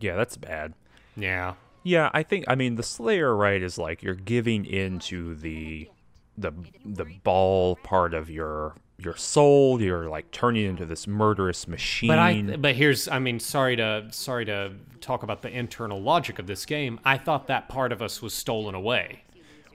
[0.00, 0.74] Yeah, that's bad.
[1.16, 1.54] Yeah.
[1.86, 5.88] Yeah, I think I mean the Slayer right is like you're giving into the
[6.36, 6.50] the
[6.84, 9.80] the Baal part of your your soul.
[9.80, 12.08] You're like turning into this murderous machine.
[12.08, 16.40] But I but here's I mean sorry to sorry to talk about the internal logic
[16.40, 16.98] of this game.
[17.04, 19.22] I thought that part of us was stolen away.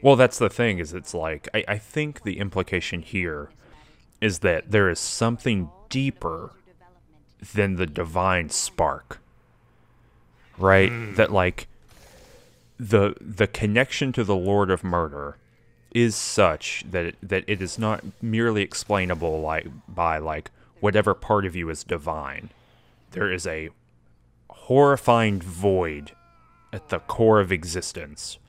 [0.02, 3.52] Well, that's the thing is it's like I, I think the implication here
[4.20, 6.52] is that there is something deeper
[7.54, 9.22] than the divine spark.
[10.58, 10.90] Right?
[10.90, 11.14] Hmm.
[11.16, 11.68] That like
[12.82, 15.38] the the connection to the Lord of Murder
[15.94, 21.46] is such that it, that it is not merely explainable like by like whatever part
[21.46, 22.50] of you is divine.
[23.12, 23.70] There is a
[24.50, 26.14] horrifying void
[26.74, 28.40] at the core of existence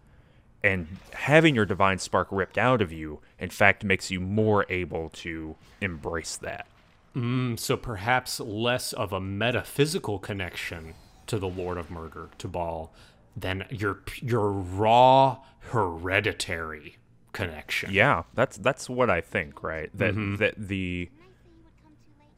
[0.63, 5.11] and having your divine spark ripped out of you in fact makes you more able
[5.11, 6.67] to embrace that
[7.15, 10.95] mm, So perhaps less of a metaphysical connection
[11.27, 12.93] to the Lord of Murder, to Baal,
[13.37, 15.39] than your your raw
[15.71, 16.97] hereditary
[17.33, 17.91] connection.
[17.93, 19.91] yeah that's that's what i think right?
[19.97, 21.09] That that the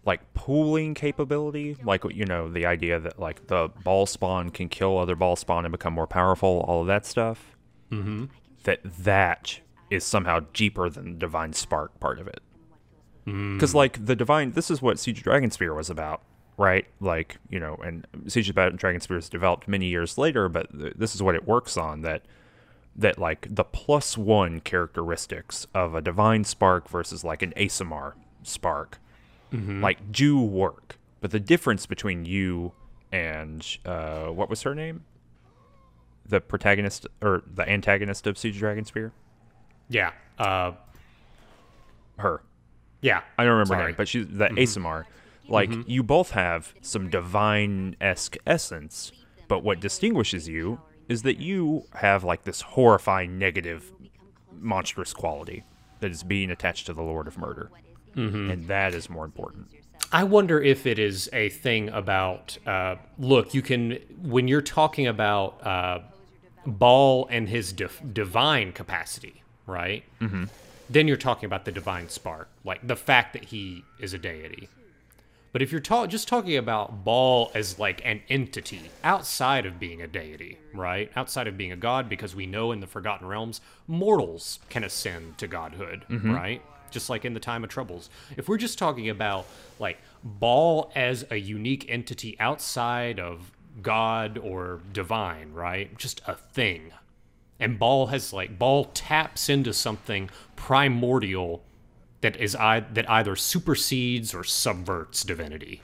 [0.06, 4.98] like pooling capability like you know the idea that like the Baal spawn can kill
[4.98, 7.56] other Baal spawn and become more powerful all of that stuff.
[7.90, 8.24] Mm-hmm.
[8.64, 12.40] that that is somehow deeper than the divine spark part of it.
[13.24, 16.22] Because like the divine this is what siege Dragon dragonspear was about
[16.56, 20.94] right like you know and siege of Dragonspear is developed many years later but th-
[20.96, 22.22] this is what it works on that
[22.96, 28.12] that like the plus one characteristics of a divine spark versus like an asmr
[28.42, 28.98] spark
[29.52, 32.72] like do work but the difference between you
[33.12, 35.04] and uh what was her name
[36.26, 39.10] the protagonist or the antagonist of siege of dragonspear
[39.88, 40.12] Yeah.
[40.38, 40.72] Uh,
[42.18, 42.42] her
[43.00, 43.22] yeah.
[43.38, 45.04] I don't remember her name, but she's the ASMR.
[45.48, 49.12] Like you both have some divine esque essence,
[49.48, 53.92] but what distinguishes you is that you have like this horrifying negative,
[54.58, 55.64] monstrous quality
[56.00, 57.70] that is being attached to the Lord of Murder,
[58.14, 59.68] and that is more important.
[60.12, 65.06] I wonder if it is a thing about uh, look, you can when you're talking
[65.06, 66.00] about uh,
[66.66, 70.04] Baal and his div- divine capacity, right?
[70.20, 70.44] Mm-hmm.
[70.88, 74.68] Then you're talking about the divine spark, like the fact that he is a deity.
[75.54, 80.02] But if you're ta- just talking about Baal as like an entity outside of being
[80.02, 81.12] a deity, right?
[81.14, 85.38] Outside of being a god, because we know in the Forgotten Realms, mortals can ascend
[85.38, 86.34] to godhood, mm-hmm.
[86.34, 86.62] right?
[86.90, 88.10] Just like in the Time of Troubles.
[88.36, 89.46] If we're just talking about
[89.78, 95.96] like Baal as a unique entity outside of God or divine, right?
[95.96, 96.90] Just a thing.
[97.60, 101.62] And Baal has like Baal taps into something primordial
[102.24, 105.82] that is I, that either supersedes or subverts divinity.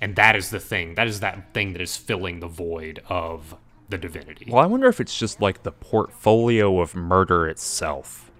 [0.00, 0.94] And that is the thing.
[0.94, 3.54] That is that thing that is filling the void of
[3.90, 4.46] the divinity.
[4.48, 8.30] Well, I wonder if it's just like the portfolio of murder itself.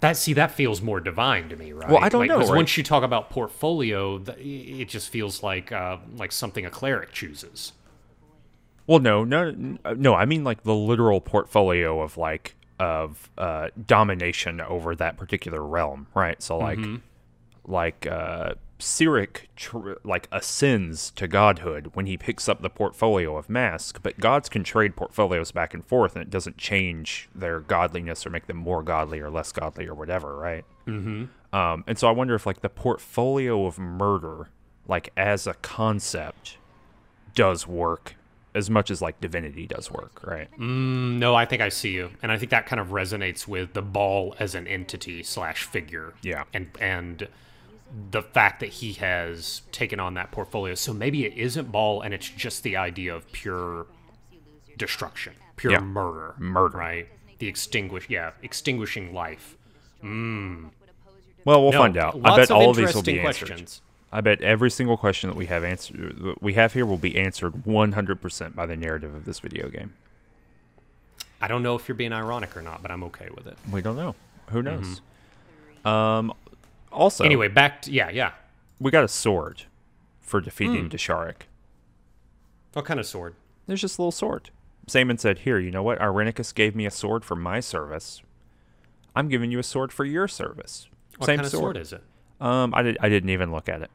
[0.00, 1.88] That see, that feels more divine to me, right?
[1.88, 2.56] Well, I don't Like, know, 'cause right?
[2.56, 7.72] once you talk about portfolio, it just feels like uh, like something a cleric chooses.
[8.88, 10.14] Well, no, no, uh, no.
[10.14, 16.06] I mean like the literal portfolio of like of uh, domination over that particular realm,
[16.14, 16.42] right?
[16.42, 16.78] So like,
[17.64, 23.48] like uh, Cyric tr- like ascends to godhood when he picks up the portfolio of
[23.48, 28.26] Mask, but gods can trade portfolios back and forth, and it doesn't change their godliness
[28.26, 30.64] or make them more godly or less godly or whatever, right?
[30.86, 31.56] Mm-hmm.
[31.56, 34.48] Um, and so I wonder if like the portfolio of murder,
[34.86, 36.58] like as a concept,
[37.34, 38.16] does work
[38.56, 40.48] as much as like divinity does work, right?
[40.58, 43.74] Mm, No, I think I see you, and I think that kind of resonates with
[43.74, 46.14] the Baal as an entity slash figure.
[46.22, 46.44] Yeah.
[46.54, 47.28] and and
[48.10, 50.74] the fact that he has taken on that portfolio.
[50.74, 53.86] So maybe it isn't Baal, and it's just the idea of pure
[54.76, 55.80] destruction, pure Yeah.
[55.80, 56.76] murder, Murder.
[56.78, 57.08] right?
[57.38, 59.56] The extinguish, yeah, extinguishing life.
[60.02, 62.18] Well, we'll No, find out.
[62.24, 63.70] I bet all of these will be answered.
[64.16, 67.52] I bet every single question that we have answered we have here will be answered
[67.52, 69.92] 100% by the narrative of this video game.
[71.38, 73.58] I don't know if you're being ironic or not, but I'm okay with it.
[73.70, 74.14] We don't know.
[74.48, 75.02] Who knows?
[75.84, 76.32] Um
[76.90, 77.26] also Mm-hmm.
[77.26, 78.30] Anyway, back to yeah, yeah.
[78.80, 79.64] we got a sword
[80.22, 80.88] for defeating.
[80.88, 81.42] Desharik.
[82.72, 83.34] What kind of sword?
[83.66, 84.48] There's just a little sword.
[84.88, 85.98] Saemon said, "Here, you know what?
[85.98, 88.22] Irenicus gave me a sword for my service.
[89.14, 90.88] I'm giving you a sword for your service.
[91.18, 92.02] What Same kind of sword is it?
[92.40, 92.96] Um, I did.
[93.02, 93.90] I didn't even look at it.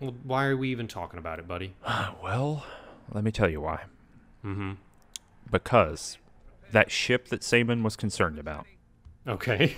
[0.00, 1.74] Well, why are we even talking about it, buddy?
[2.22, 2.64] Well,
[3.12, 3.82] let me tell you why.
[4.44, 4.72] Mm-hmm.
[5.50, 6.16] Because
[6.72, 8.66] that ship that Saemon was concerned about,
[9.28, 9.76] Okay.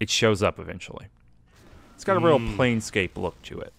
[0.00, 1.06] it shows up eventually.
[1.94, 2.58] It's got a real Hmm.
[2.60, 3.72] planescape look to it.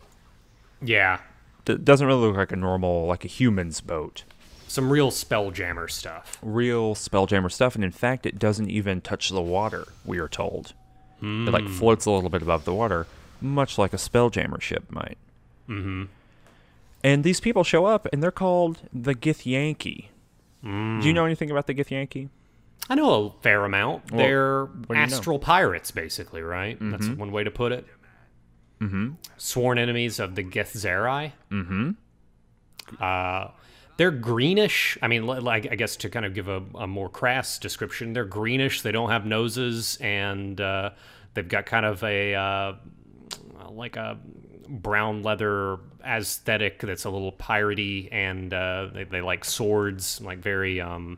[0.81, 1.19] Yeah.
[1.65, 4.23] D- doesn't really look like a normal, like a human's boat.
[4.67, 6.37] Some real spelljammer stuff.
[6.41, 9.87] Real spelljammer stuff, and in fact, it doesn't even touch the water.
[10.05, 10.73] We are told
[11.21, 13.07] it like floats a little bit above the water,
[13.43, 15.17] much like a spelljammer ship might.
[15.69, 16.05] Mm-hmm.
[17.03, 20.07] And these people show up, and they're called the Githyanki.
[20.63, 22.29] Do you know anything about the Githyanki?
[22.89, 24.11] I know a fair amount.
[24.11, 25.01] Well, They're you know?
[25.01, 26.77] astral pirates, basically, right?
[26.79, 27.85] That's one way to put it.
[28.79, 29.11] Mm-hmm.
[29.37, 31.33] Sworn enemies of the Githzerai.
[31.51, 31.91] Mm-hmm.
[32.99, 33.47] Uh,
[33.97, 34.97] they're greenish.
[35.01, 38.25] I mean, like I guess to kind of give a, a more crass description, they're
[38.25, 38.81] greenish.
[38.81, 40.91] They don't have noses, and uh,
[41.33, 42.73] they've got kind of a uh,
[43.71, 44.17] like a
[44.67, 50.81] brown leather aesthetic that's a little piratey, and uh, they, they like swords, like very
[50.81, 51.17] um,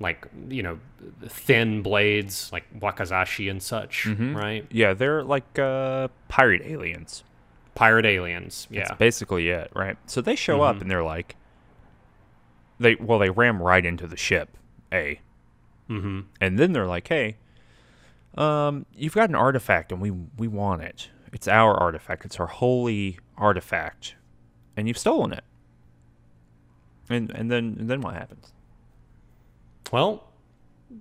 [0.00, 0.78] like you know
[1.26, 4.66] thin blades, like wakizashi and such, right?
[4.70, 7.22] Yeah, they're like uh, pirate aliens.
[7.74, 8.80] Pirate aliens, yeah.
[8.80, 9.96] That's basically it, right?
[10.06, 11.36] So they show up and they're like,
[12.78, 14.56] they well, they ram right into the ship,
[14.92, 15.20] a,
[15.88, 16.20] mm-hmm.
[16.40, 17.36] and then they're like, hey,
[18.36, 21.08] um, you've got an artifact and we we want it.
[21.32, 22.24] It's our artifact.
[22.24, 24.14] It's our holy artifact,
[24.76, 25.44] and you've stolen it.
[27.08, 28.52] And and then and then what happens?
[29.92, 30.30] Well,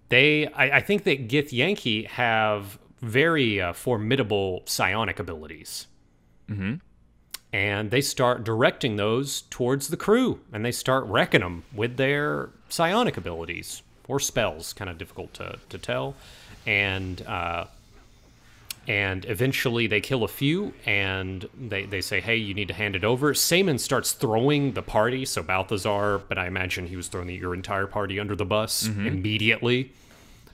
[0.09, 5.87] they, I, I think that Githyanki have very uh, formidable psionic abilities.
[6.49, 6.75] Mm-hmm.
[7.51, 12.51] And they start directing those towards the crew, and they start wrecking them with their
[12.69, 14.73] psionic abilities or spells.
[14.73, 16.15] Kind of difficult to, to tell.
[16.67, 17.65] And uh,
[18.89, 22.95] and eventually they kill a few and they, they say hey you need to hand
[22.95, 23.33] it over.
[23.33, 25.23] Saemon starts throwing the party.
[25.25, 28.87] So balthazar but i imagine he was throwing the, your entire party under the bus
[28.87, 29.91] immediately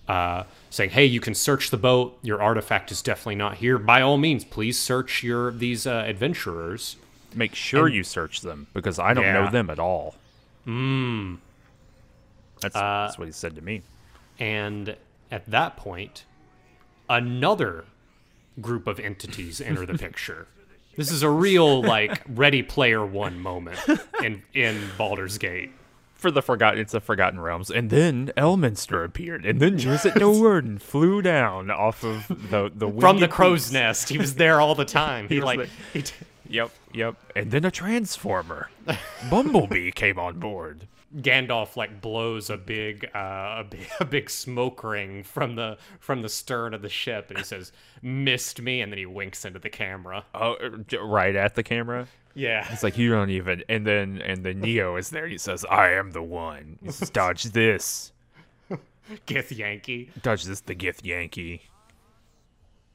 [0.10, 2.20] uh, saying hey you can search the boat.
[2.22, 3.78] Your artifact is definitely not here.
[3.80, 6.98] By all means please search your these uh, adventurers.
[7.34, 10.16] Make sure you search them because I don't know them at all.
[10.68, 11.38] Mm.
[12.62, 13.82] That's, that's what he said to me.
[14.40, 14.98] and
[15.32, 16.26] at that point
[17.10, 17.86] another
[18.62, 20.48] group of entities enter the picture.
[20.96, 23.80] This is a real like ready player one moment
[24.24, 25.72] in in Baldur's Gate.
[26.14, 27.70] For the forgotten it's the forgotten realms.
[27.70, 29.46] And then elminster appeared.
[29.46, 33.74] And then Drizzt Do'Urden and flew down off of the the from the crow's beast.
[33.74, 34.10] nest.
[34.10, 35.28] He was there all the time.
[35.30, 36.16] He, was like he t-
[36.50, 37.16] yep yep.
[37.36, 38.70] And then a transformer.
[39.30, 40.88] Bumblebee came on board.
[41.18, 46.22] Gandalf like blows a big uh, a big a big smoke ring from the from
[46.22, 49.60] the stern of the ship and he says missed me and then he winks into
[49.60, 50.26] the camera.
[50.34, 52.08] Oh uh, right at the camera?
[52.34, 52.68] Yeah.
[52.72, 55.92] It's like you don't even and then and then neo is there he says i
[55.92, 56.80] am the one.
[56.84, 58.12] He says dodge this.
[59.28, 60.10] Githyanki.
[60.22, 61.62] Dodge this the gith yankee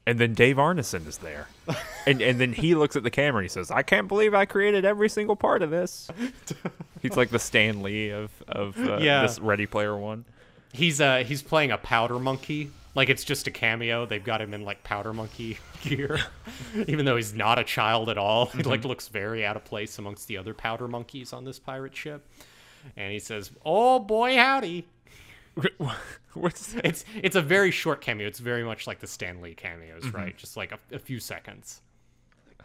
[0.07, 1.47] and then Dave Arneson is there,
[2.07, 4.45] and and then he looks at the camera and he says, "I can't believe I
[4.45, 6.09] created every single part of this."
[7.01, 9.21] He's like the Stan Lee of of uh, Yeah.
[9.23, 10.25] this Ready Player One.
[10.73, 14.05] he's uh he's playing a powder monkey Like it's just a cameo.
[14.05, 16.19] They've got him in like powder monkey gear,
[16.87, 18.47] even though he's not a child at all.
[18.47, 21.95] He like looks very out of place amongst the other powder monkeys on this pirate
[21.95, 22.27] ship.
[22.97, 24.85] And he says, "Oh boy, howdy."
[26.33, 28.27] What's It's it's a very short cameo.
[28.27, 30.17] It's very much like the Stan Lee cameos, mm-hmm.
[30.17, 30.37] right?
[30.37, 31.81] Just like a, a few seconds.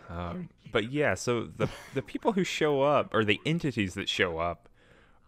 [0.08, 4.38] Um, but yeah, so the the people who show up or the entities that show
[4.38, 4.68] up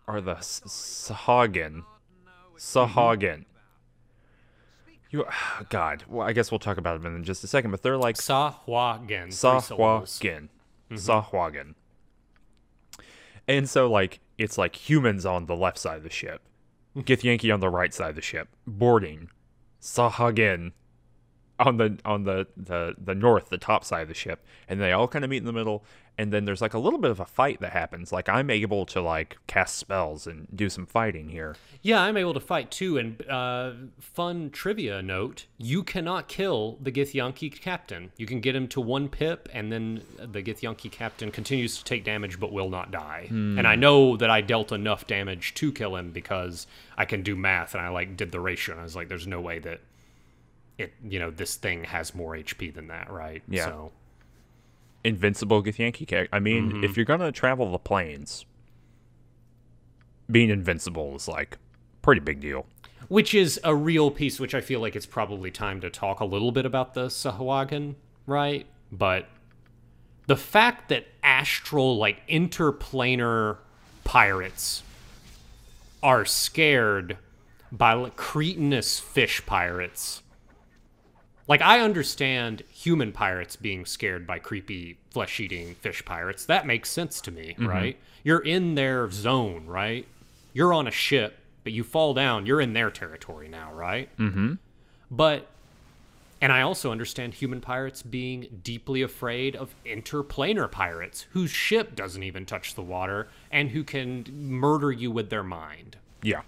[0.06, 1.82] are the Sahagin.
[2.56, 3.20] Sahagin.
[3.20, 3.42] Mm-hmm.
[5.10, 7.82] You ah, God, well, I guess we'll talk about them in just a second, but
[7.82, 8.16] they're like
[9.32, 10.18] syllables.
[10.20, 10.48] Sahuagin.
[10.90, 10.94] Mm-hmm.
[10.96, 11.74] Sahuagin.
[13.48, 16.42] And so like it's like humans on the left side of the ship.
[16.96, 18.48] Githyanki on the right side of the ship.
[18.66, 19.30] Boarding.
[19.80, 20.72] Sahagin
[21.58, 24.44] on the on the, the the north, the top side of the ship.
[24.68, 25.84] And they all kind of meet in the middle.
[26.20, 28.10] And then there's like a little bit of a fight that happens.
[28.10, 31.54] Like I'm able to like cast spells and do some fighting here.
[31.80, 32.98] Yeah, I'm able to fight too.
[32.98, 38.10] And uh, fun trivia note: you cannot kill the Githyanki captain.
[38.16, 42.02] You can get him to one pip, and then the Githyanki captain continues to take
[42.02, 43.28] damage but will not die.
[43.30, 46.66] And I know that I dealt enough damage to kill him because
[46.96, 49.28] I can do math, and I like did the ratio, and I was like, "There's
[49.28, 49.80] no way that
[50.78, 53.66] it, you know, this thing has more HP than that, right?" Yeah.
[53.66, 53.92] So
[55.04, 56.34] invincible Githyanki character.
[56.34, 56.84] I mean, mm-hmm.
[56.84, 58.46] if you're gonna travel the planes,
[60.30, 61.58] being invincible is like
[62.02, 62.66] pretty big deal.
[63.08, 66.24] which is a real piece which i feel like it's probably time to talk a
[66.24, 67.94] little bit about the sahuagin
[68.26, 69.28] right but
[70.26, 73.58] the fact that astral like interplanar
[74.04, 74.82] pirates
[76.02, 77.18] are scared
[77.72, 80.22] by like, cretinous fish pirates
[81.48, 86.44] like i understand human pirates being scared by creepy flesh-eating fish pirates.
[86.44, 87.96] That makes sense to me right?
[88.22, 90.06] You're in their zone right?
[90.52, 92.46] You're on a ship but you fall down.
[92.46, 94.14] You're in their territory now right?
[94.18, 94.54] Mm-hmm.
[95.10, 95.48] But
[96.40, 102.22] and i also understand human pirates being deeply afraid of interplanar pirates whose ship doesn't
[102.22, 105.96] even touch the water and who can murder you with their mind.
[106.22, 106.42] Yeah,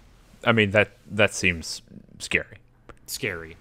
[0.45, 1.81] I mean that that seems
[2.19, 2.57] scary.
[3.05, 3.57] scary.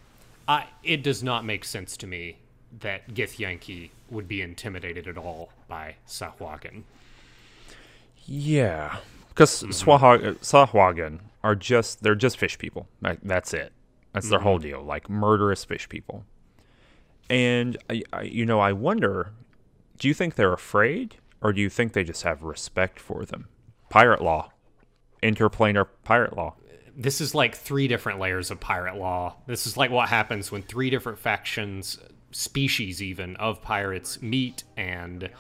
[0.51, 2.39] I, it does not make sense to me
[2.81, 6.83] that Githyanki would be intimidated at all by Sahuagin.
[8.27, 8.97] Yeah,
[9.29, 10.35] because mm-hmm.
[10.43, 12.89] Sahuagin are just they're just fish people.
[13.01, 13.73] Like, that's it.
[14.13, 14.49] That's their mm-hmm.
[14.49, 14.83] whole deal.
[14.83, 16.25] Like murderous fish people.
[17.29, 19.31] And I, I, you know, I wonder,
[20.01, 23.47] do you think they're afraid, or do you think they just have respect for them?
[23.89, 24.51] Pirate law,
[25.23, 26.57] interplanar pirate law.
[26.96, 29.37] This is like three different layers of pirate law.
[29.46, 31.98] This is like what happens when three different factions,
[32.31, 35.31] species even, of pirates meet and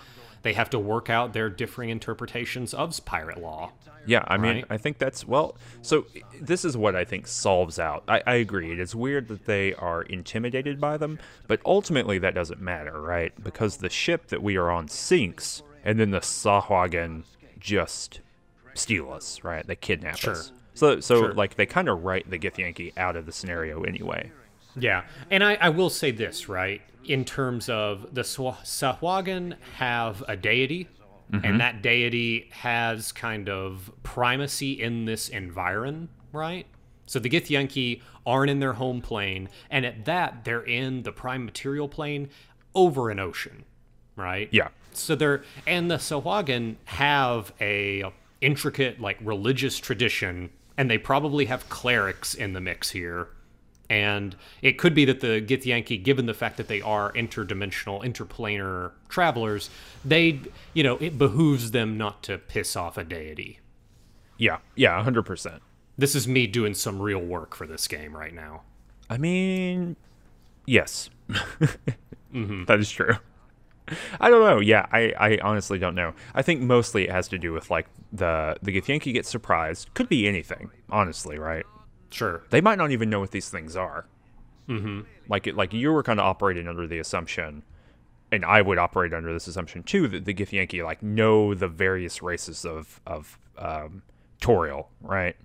[0.42, 3.72] they have to work out their differing interpretations of pirate law.
[4.06, 4.64] Yeah, I mean, Right.
[4.70, 5.56] I think that's well.
[5.82, 6.06] So
[6.40, 8.04] this is what I think solves out.
[8.08, 8.72] I, I agree.
[8.72, 13.32] It is weird that they are intimidated by them, but ultimately that doesn't matter, right?
[13.44, 17.24] Because the ship that we are on sinks, and then the Sahuagin
[17.58, 18.20] just
[18.72, 19.66] steal us, right?
[19.66, 20.32] They kidnap Sure.
[20.32, 20.52] us.
[20.80, 21.34] So, so Sure.
[21.34, 24.32] like they kind of write the Githyanki out of the scenario anyway.
[24.74, 30.36] Yeah, and I, I will say this right in terms of the Sahuagin have a
[30.36, 30.88] deity,
[31.32, 31.58] and mm-hmm.
[31.58, 36.66] that deity has kind of primacy in this environ, right?
[37.04, 41.44] So the Githyanki aren't in their home plane, and at that they're in the prime
[41.44, 42.30] material plane
[42.74, 43.64] over an ocean,
[44.16, 44.48] right?
[44.50, 44.68] Yeah.
[44.92, 51.68] So they're and the Sahuagin have a intricate like religious tradition, and they probably have
[51.68, 53.28] clerics in the mix here.
[53.90, 58.92] And it could be that the Githyanki, given the fact that they are interdimensional, interplanar
[59.10, 59.68] travelers,
[60.06, 60.40] they,
[60.72, 63.60] you know, it behooves them not to piss off a deity.
[64.38, 65.60] Yeah, yeah, hundred percent.
[65.98, 68.62] This is me doing some real work for this game right now.
[69.10, 69.96] I mean,
[70.64, 72.64] yes, mm-hmm.
[72.64, 73.16] That is true.
[74.20, 74.60] I don't know.
[74.60, 76.14] Yeah, I, I honestly don't know.
[76.34, 79.92] I think mostly it has to do with like the the Githyanki gets surprised.
[79.94, 81.64] Could be anything, honestly, right?
[82.10, 82.42] Sure.
[82.50, 84.06] They might not even know what these things are.
[84.68, 85.00] Mm-hmm.
[85.28, 87.62] Like it, like you were kind of operating under the assumption,
[88.30, 92.22] and I would operate under this assumption too that the Githyanki like know the various
[92.22, 94.02] races of of um,
[94.40, 95.36] Toril, right?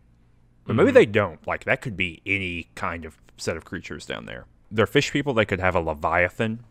[0.66, 1.46] But maybe they don't.
[1.46, 4.46] Like that could be any kind of set of creatures down there.
[4.72, 5.34] They're fish people.
[5.34, 6.64] They could have a leviathan.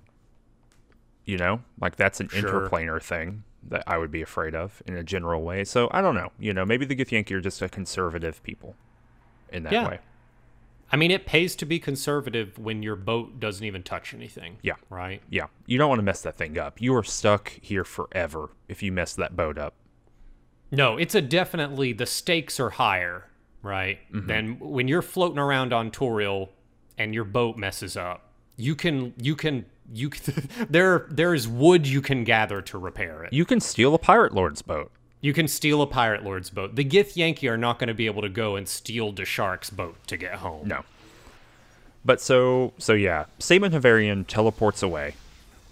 [1.24, 2.42] You know, like that's an Sure.
[2.68, 5.64] interplanar thing that I would be afraid of in a general way.
[5.64, 6.32] So I don't know.
[6.38, 8.76] You know, maybe the Githyanki are just a conservative people
[9.50, 9.88] in that Yeah.
[9.88, 9.98] way.
[10.92, 14.58] I mean, it pays to be conservative when your boat doesn't even touch anything.
[14.62, 14.74] Yeah.
[14.90, 15.22] Right?
[15.30, 16.80] Yeah, you don't want to mess that thing up.
[16.80, 19.74] You are stuck here forever if you mess that boat up.
[20.70, 23.24] No, it's a definitely the stakes are higher,
[23.62, 23.98] right?
[24.12, 24.26] Mm-hmm.
[24.26, 26.50] Than when you're floating around on Toril
[26.98, 29.64] and your boat messes up, you can you can
[29.94, 30.10] you
[30.68, 33.32] there there is wood you can gather to repair it.
[33.32, 34.90] You can steal a pirate lord's boat.
[35.20, 36.74] You can steal a pirate lord's boat.
[36.76, 39.96] The Githyanki are not going to be able to go and steal the shark's boat
[40.08, 40.68] to get home.
[40.68, 40.84] No.
[42.04, 45.14] But so so yeah, Saemon Havarian teleports away.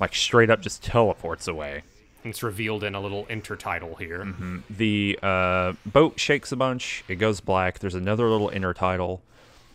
[0.01, 1.83] Like straight up just teleports away.
[2.25, 4.25] It's revealed in a little intertitle here.
[4.70, 7.81] The uh, boat shakes a bunch, it goes black.
[7.81, 9.20] There's another little intertitle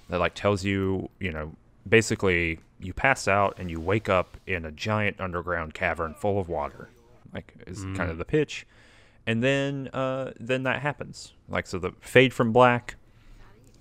[0.10, 1.52] that like tells you, you know,
[1.90, 6.50] basically you pass out and you wake up in a giant underground cavern full of
[6.50, 6.90] water.
[7.34, 8.66] Like is kind of the pitch.
[9.26, 11.34] And then uh then that happens.
[11.50, 12.96] Like so the fade from black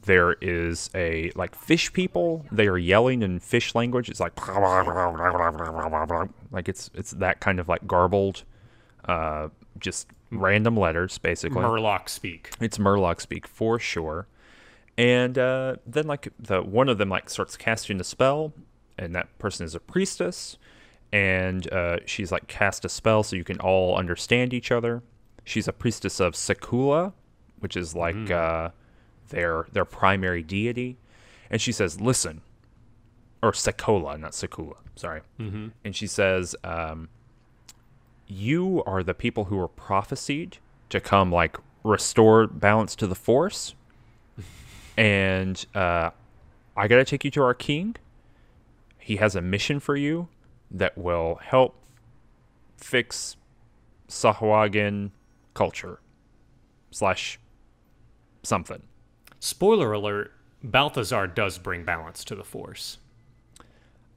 [0.06, 2.46] there is a like fish people.
[2.50, 4.08] They are yelling in fish language.
[4.08, 4.34] It's like
[6.50, 8.44] like it's it's that kind of like garbled,
[9.04, 9.48] uh,
[9.78, 11.60] just random letters basically.
[11.60, 12.52] Murloc speak.
[12.60, 14.26] It's Murloc speak for sure.
[14.98, 18.52] And uh, then like the one of them like starts casting a spell,
[18.96, 20.56] and that person is a priestess,
[21.12, 25.02] and uh, she's like cast a spell so you can all understand each other.
[25.44, 27.12] She's a priestess of Sakula,
[27.60, 28.70] which is like uh,
[29.28, 30.96] their their primary deity,
[31.50, 32.40] and she says, "Listen,"
[33.42, 34.76] or Sekolah, not Sakula.
[34.94, 35.20] Sorry.
[35.38, 35.68] Mm-hmm.
[35.84, 37.10] And she says, um,
[38.26, 40.56] "You are the people who were prophesied
[40.88, 43.74] to come, like restore balance to the Force,
[44.96, 46.10] and uh,
[46.76, 47.96] I gotta take you to our king.
[48.98, 50.28] He has a mission for you
[50.70, 51.76] that will help
[52.76, 53.36] fix
[54.08, 55.10] Sahuagin
[55.54, 56.00] culture
[56.90, 57.38] slash
[58.42, 58.82] something."
[59.40, 60.32] Spoiler alert:
[60.62, 62.98] Balthazar does bring balance to the Force.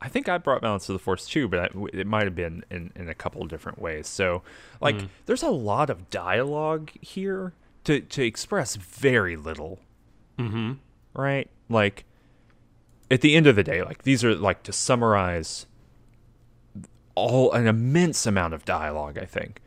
[0.01, 2.63] I think I brought balance to the force too, but I- it might have been
[2.71, 4.07] in, in a couple of different ways.
[4.07, 4.43] So,
[4.79, 7.51] like, there's a lot of dialogue here
[7.83, 9.79] to to express very little.
[10.39, 10.73] Mm-hmm.
[11.13, 11.49] Right?
[11.69, 12.05] Like,
[13.11, 15.65] at the end of the day, like these are like to summarize
[17.15, 19.17] all an immense amount of dialogue.
[19.17, 19.61] I think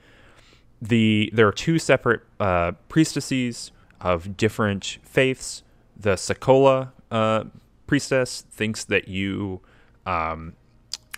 [0.80, 3.70] the there are two separate uh, priestesses
[4.00, 5.62] of different faiths.
[5.96, 7.44] The Sekolah uh,
[7.86, 9.60] priestess thinks that you
[10.06, 10.54] um,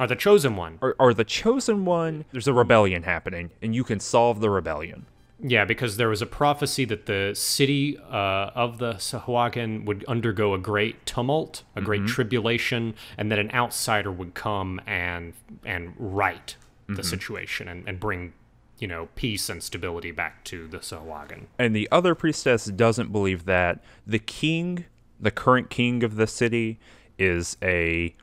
[0.01, 0.79] Are the chosen one?
[0.83, 2.25] are, are the chosen one.
[2.33, 5.07] There's a rebellion happening, and you can solve the rebellion.
[5.47, 10.55] Yeah, because there was a prophecy that the city uh, of the Sahuagin would undergo
[10.55, 16.57] a great tumult, a great tribulation, and that an outsider would come and and right
[16.89, 18.33] the situation and, and bring,
[18.79, 21.47] you know, peace and stability back to the Sahuagin.
[21.59, 24.87] And the other priestess doesn't believe that the king,
[25.21, 26.79] the current king of the city,
[27.19, 28.15] is a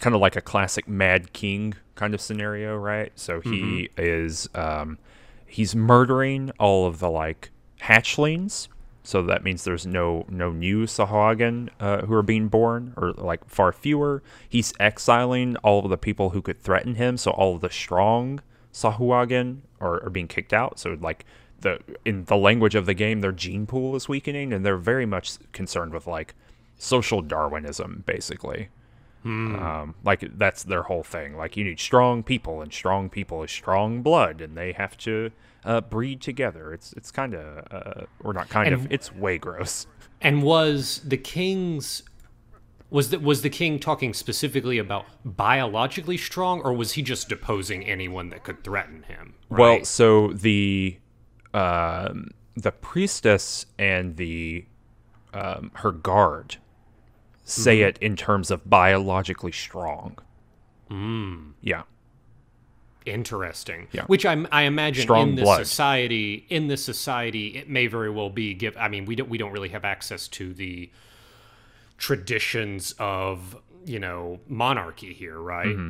[0.00, 3.10] kind of like a classic Mad King kind of scenario, right?
[3.14, 4.98] So he is um,
[5.48, 8.68] he's murdering all of the like hatchlings.
[9.02, 13.48] So that means there's no no new Sahuagin uh, who are being born, or like
[13.48, 14.22] far fewer.
[14.48, 17.16] He's exiling all of the people who could threaten him.
[17.16, 18.40] So all of the strong
[18.72, 20.78] Sahuagin are, are being kicked out.
[20.78, 21.24] So like
[21.60, 25.06] the in the language of the game, their gene pool is weakening, and they're very
[25.06, 26.34] much concerned with like
[26.76, 28.68] social Darwinism, basically.
[29.24, 31.36] Um, like that's their whole thing.
[31.36, 35.30] Like you need strong people, and strong people is strong blood, and they have to
[35.64, 36.72] uh, breed together.
[36.72, 38.90] It's it's kind of uh, or not kind of.
[38.90, 39.86] It's way gross.
[40.20, 42.02] And was the king's
[42.90, 47.84] was the, was the king talking specifically about biologically strong, or was he just deposing
[47.84, 49.34] anyone that could threaten him?
[49.50, 50.98] Well, so the
[51.52, 54.64] um, the priestess and the
[55.34, 56.56] um, her guard
[57.48, 60.18] say it in terms of biologically strong.
[60.90, 61.52] Mm.
[61.60, 61.82] Yeah.
[63.06, 63.88] Interesting.
[63.92, 64.04] Yeah.
[64.06, 65.66] Which I, I imagine Strong in this blood.
[65.66, 68.52] society, in this society, it may very well be.
[68.54, 68.76] Give.
[68.76, 70.90] I mean, we don't we don't really have access to the
[71.96, 75.68] traditions of you know monarchy here, right?
[75.68, 75.88] Mm-hmm.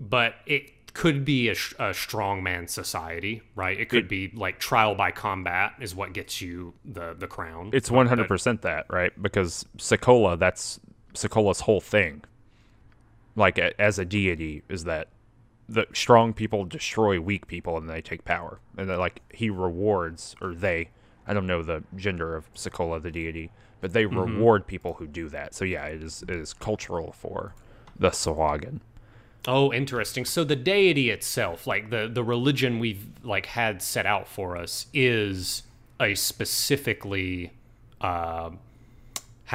[0.00, 3.78] But it could be a, a strongman society, right?
[3.78, 7.70] It could be like trial by combat is what gets you the the crown.
[7.74, 9.12] It's one hundred percent that, right?
[9.20, 10.80] Because Sekolah, that's
[11.14, 12.22] Sekolah's whole thing.
[13.36, 15.08] Like a, as a deity, is that
[15.68, 20.36] the strong people destroy weak people and they take power, and that like he rewards
[20.40, 20.90] or they,
[21.26, 23.50] I don't know the gender of Sekolah, the deity,
[23.80, 25.54] but they reward people who do that.
[25.54, 27.54] So yeah, it is it is cultural for
[27.98, 28.80] the Sahuagin.
[29.46, 30.24] Oh, interesting.
[30.24, 34.86] So the deity itself, like the the religion we've like had set out for us,
[34.94, 35.64] is
[36.00, 37.52] a specifically,
[38.00, 38.50] uh,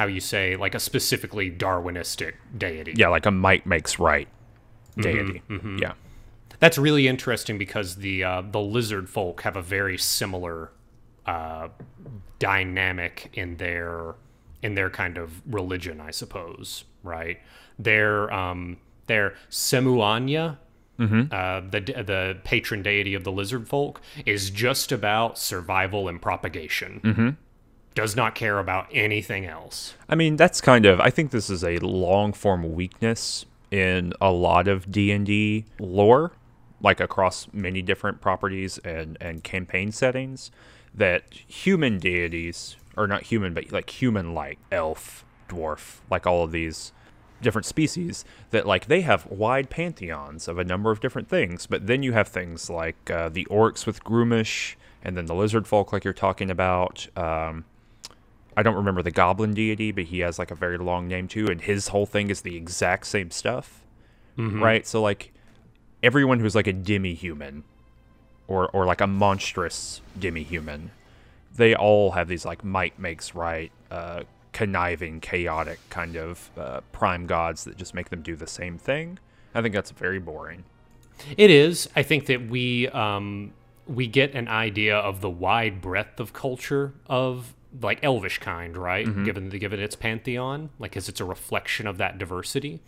[0.00, 2.94] how you say, like a specifically Darwinistic deity.
[2.96, 4.28] Yeah, like a might makes right
[4.98, 5.42] deity.
[5.78, 5.92] Yeah.
[6.58, 10.72] That's really interesting because the uh, the lizard folk have a very similar
[11.26, 11.68] uh,
[12.38, 14.14] dynamic in their
[14.62, 17.38] in their kind of religion, I suppose, right?
[17.78, 20.56] Their um, their Semuanya,
[21.32, 27.00] uh, the the patron deity of the lizard folk, is just about survival and propagation.
[27.04, 27.28] Mm-hmm.
[27.94, 29.94] Does not care about anything else.
[30.08, 31.00] I mean, that's kind of.
[31.00, 35.64] I think this is a long form weakness in a lot of D and D
[35.78, 36.32] lore,
[36.80, 40.50] like across many different properties and and campaign settings.
[40.94, 46.92] That human deities, or not human, but like human-like, elf, dwarf, like all of these
[47.42, 51.66] different species, that like they have wide pantheons of a number of different things.
[51.66, 55.66] But then you have things like uh, the orcs with Gruumsh, and then the lizard
[55.66, 57.08] folk, like you're talking about.
[57.16, 57.64] Um,
[58.60, 61.46] I don't remember the goblin deity, but he has like a very long name too,
[61.46, 63.86] and his whole thing is the exact same stuff,
[64.62, 64.86] right?
[64.86, 65.32] So like
[66.02, 67.64] everyone who's like a demi-human,
[68.48, 70.90] or or like a monstrous demi-human,
[71.56, 77.26] they all have these like might makes right, uh, conniving, chaotic kind of uh, prime
[77.26, 79.18] gods that just make them do the same thing.
[79.54, 80.64] I think that's very boring.
[81.36, 81.88] It is.
[81.96, 83.52] I think that we um,
[83.86, 89.06] we get an idea of the wide breadth of culture of like elvish kind, right?
[89.24, 92.80] Given the given its pantheon, like as it's a reflection of that diversity.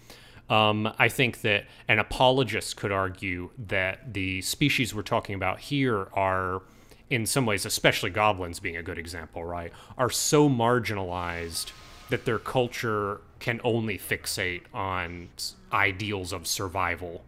[0.50, 6.08] Um, I think that an apologist could argue that the species we're talking about here
[6.14, 6.62] are,
[7.08, 11.70] in some ways, especially goblins being a good example, right, are so marginalized
[12.10, 15.28] that their culture can only fixate on
[15.72, 17.24] ideals of survival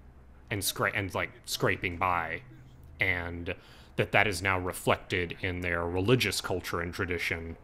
[0.50, 2.42] and scra- and like scraping by,
[3.00, 3.54] and
[3.96, 7.56] that that is now reflected in their religious culture and tradition,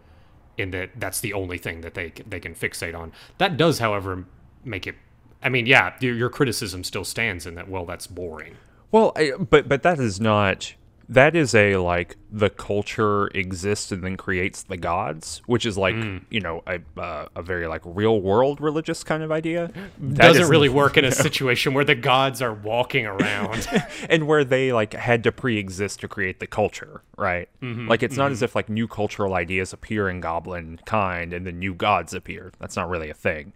[0.56, 3.12] in that that's the only thing that they they can fixate on.
[3.38, 4.24] That does, however,
[4.64, 4.96] make it.
[5.42, 7.68] I mean, yeah, your, your criticism still stands in that.
[7.68, 8.56] Well, that's boring.
[8.92, 10.74] Well, I, but but that is not.
[11.10, 15.96] That is a like the culture exists and then creates the gods, which is like
[16.30, 19.72] you know a uh, a very like real world religious kind of idea.
[19.98, 23.66] That Doesn't really work in a situation where the gods are walking around.
[24.08, 27.48] and where they like had to pre-exist to create the culture, right?
[27.60, 31.58] like it's not as if like new cultural ideas appear in goblin kind and then
[31.58, 32.52] new gods appear.
[32.60, 33.52] That's not really a thing.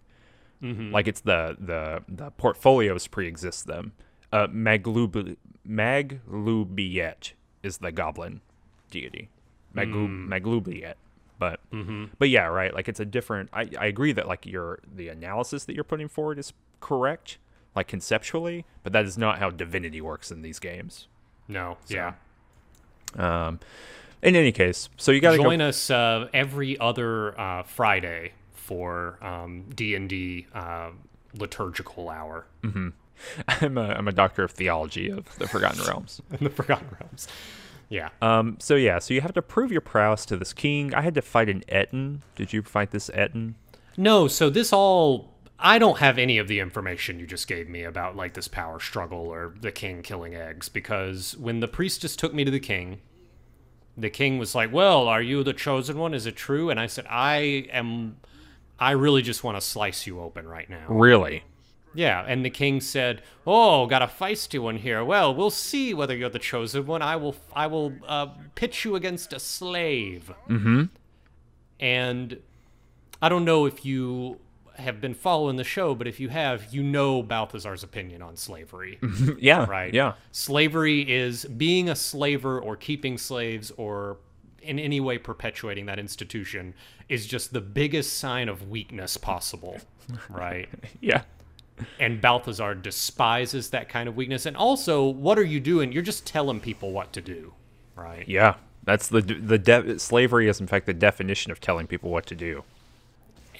[0.91, 3.93] Like it's the the the portfolios pre-exist them.
[4.33, 7.31] Uh, Maglub Maglubiyet
[7.65, 8.41] is the goblin
[8.91, 9.29] deity.
[9.75, 10.93] Maglu Maglubiyet.
[11.37, 11.59] But
[12.17, 12.73] but yeah, right.
[12.73, 13.49] Like it's a different.
[13.51, 17.37] I, I agree that like your the analysis that you're putting forward is correct,
[17.75, 21.07] like conceptually, but that is not how divinity works in these games.
[21.49, 22.13] no, yeah.
[23.17, 23.59] Um,
[24.21, 25.67] in any case, so you got to Join go.
[25.67, 30.91] us uh, every other uh, Friday for um, D and D uh,
[31.37, 32.45] liturgical hour
[33.47, 36.21] I'm a I'm a doctor of theology of the Forgotten Realms.
[36.31, 37.27] in the Forgotten Realms.
[37.89, 38.09] Yeah.
[38.21, 40.93] Um, so yeah, so you have to prove your prowess to this king.
[40.93, 42.23] I had to fight an Ettin.
[42.35, 43.55] Did you fight this Ettin?
[43.97, 47.83] No, so this all I don't have any of the information you just gave me
[47.83, 52.33] about like this power struggle or the king killing eggs because when the priestess took
[52.33, 52.99] me to the king,
[53.97, 56.13] the king was like, "Well, are you the chosen one?
[56.13, 58.17] Is it true?" And I said, "I am
[58.77, 61.43] I really just want to slice you open right now." Really?
[61.95, 65.03] Yeah, and the king said, "Oh, got a feisty one here.
[65.03, 67.01] Well, we'll see whether you're the chosen one.
[67.01, 70.83] I will, I will uh, pitch you against a slave." Mm-hmm.
[71.79, 72.39] And
[73.21, 74.39] I don't know if you
[74.77, 78.99] have been following the show, but if you have, you know Balthazar's opinion on slavery,
[79.39, 79.65] Yeah.
[79.65, 79.93] right?
[79.93, 80.13] Yeah.
[80.31, 84.17] Slavery is being a slaver or keeping slaves or
[84.61, 86.73] in any way perpetuating that institution
[87.07, 89.77] is just the biggest sign of weakness possible,
[90.29, 90.67] right?
[91.01, 91.21] Yeah.
[91.99, 94.45] And Balthazar despises that kind of weakness.
[94.45, 95.91] And also, what are you doing?
[95.91, 97.53] You're just telling people what to do,
[97.95, 98.27] right?
[98.27, 98.55] Yeah.
[98.83, 102.35] That's the the de- slavery is in fact the definition of telling people what to
[102.35, 102.63] do.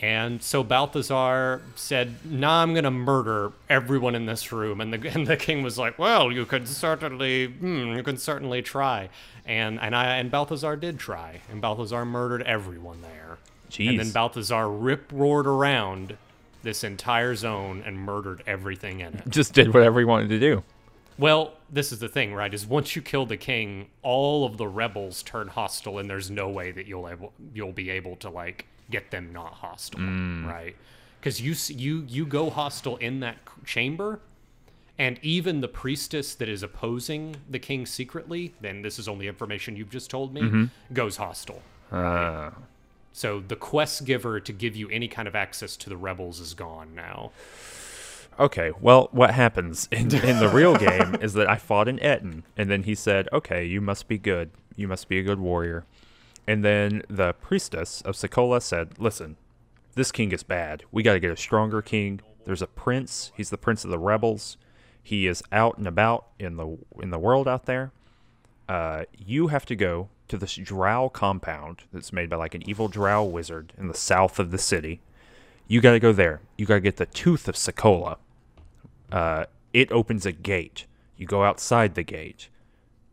[0.01, 5.26] And so Balthazar said, "Nah, I'm gonna murder everyone in this room." And the and
[5.26, 9.09] the king was like, "Well, you could certainly, hmm, you can certainly try."
[9.45, 13.38] And and I and Balthazar did try, and Balthazar murdered everyone there.
[13.89, 16.18] And then Balthazar rip roared around
[16.66, 19.30] this entire zone and murdered everything in it.
[19.30, 20.63] Just did whatever he wanted to do.
[21.18, 22.53] Well, this is the thing, right?
[22.53, 26.49] Is once you kill the king, all of the rebels turn hostile, and there's no
[26.49, 30.01] way that you'll able you'll be able to like get them not hostile,
[30.45, 30.76] right?
[31.22, 34.20] Because you you you go hostile in that chamber,
[34.97, 39.78] and even the priestess that is opposing the king secretly, then this is only information
[39.78, 41.61] you've just told me, goes hostile.
[41.91, 42.49] Uh,
[43.16, 46.53] So the quest giver to give you any kind of access to the rebels is
[46.53, 47.32] gone now.
[48.38, 52.43] Okay, well, what happens in, in the real game is that I fought an Ettin,
[52.57, 54.51] and then he said, "Okay, you must be good.
[54.76, 55.86] You must be a good warrior."
[56.45, 59.38] And then the priestess of Sekolah said, "Listen,
[59.93, 60.84] this king is bad.
[60.91, 62.20] We got to get a stronger king.
[62.43, 63.32] There's a prince.
[63.38, 64.57] He's the prince of the rebels.
[65.01, 67.93] He is out and about in the in the world out there.
[68.68, 72.88] Uh, you have to go to this drow compound that's made by like an evil
[72.88, 75.01] drow wizard in the south of the city.
[75.67, 76.41] You got to go there.
[76.57, 78.17] You got to get the tooth of Sekolah.
[79.11, 80.86] Uh, it opens a gate.
[81.17, 82.49] You go outside the gate.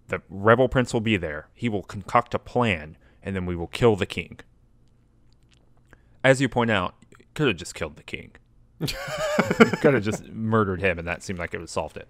[0.09, 1.49] The rebel prince will be there.
[1.55, 4.41] He will concoct a plan, and then we will kill the king.
[6.25, 6.95] As you point out,
[7.35, 8.33] could have just killed the king.
[9.81, 12.09] could have just murdered him, and that seemed like it would solved it.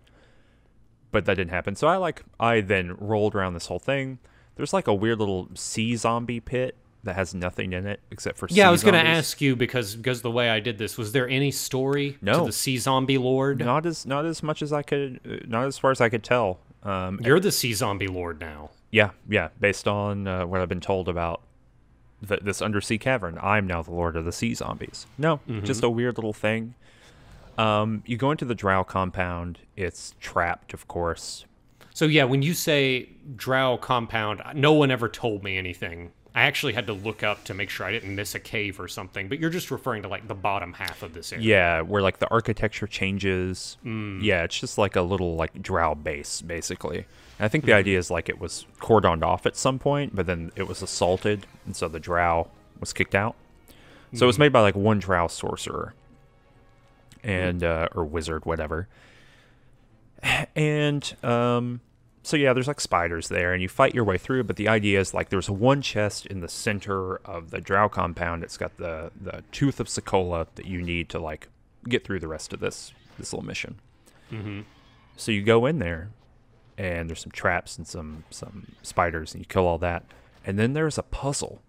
[1.11, 1.77] But that didn't happen.
[1.77, 4.19] So I like I then rolled around this whole thing.
[4.57, 8.49] There's like a weird little sea zombie pit that has nothing in it except for
[8.49, 8.57] sea.
[8.57, 11.13] Yeah, I was going to ask you because because the way I did this, was
[11.13, 12.41] there any story No.
[12.41, 13.59] to the sea zombie lord?
[13.59, 16.23] Not as not as much as I could, uh, not as far as I could
[16.23, 16.59] tell.
[16.85, 18.71] Um, You're the sea zombie lord now.
[18.91, 19.49] Yeah, yeah.
[19.59, 21.41] Based on uh, what I've been told about
[22.29, 25.07] th- this undersea cavern, I'm now the lord of the sea zombies.
[25.19, 26.75] No, just a weird little thing.
[27.59, 29.59] Um, you go into the drow compound.
[29.77, 31.45] It's trapped, of course.
[31.95, 36.13] So yeah, when you say drow compound, no one ever told me anything.
[36.35, 38.89] I actually had to look up to make sure I didn't miss a cave or
[38.89, 39.29] something.
[39.29, 41.45] But you're just referring to like the bottom half of this area.
[41.45, 43.77] Yeah, where like the architecture changes.
[43.85, 44.23] Mm.
[44.23, 47.07] Yeah, it's just like a little like drow base, basically.
[47.39, 47.79] And I think the hmm.
[47.79, 51.47] idea is like it was cordoned off at some point, but then it was assaulted,
[51.67, 53.37] and so the drow was kicked out.
[54.15, 54.43] So it was hmm.
[54.43, 55.95] made by like one drow sorcerer,
[57.23, 58.89] and uh, or wizard, whatever.
[60.55, 61.81] And um,
[62.23, 64.45] so yeah, there's like spiders there, and you fight your way through.
[64.45, 68.45] But the idea is like there's one chest in the center of the Drow compound.
[68.45, 71.49] It's got the the tooth of Sekolah that you need to like
[71.89, 73.81] get through the rest of this this little mission.
[75.17, 76.11] So you go in there,
[76.79, 80.05] and there's some traps and some some spiders, and you kill all that.
[80.45, 81.63] And then there's a puzzle.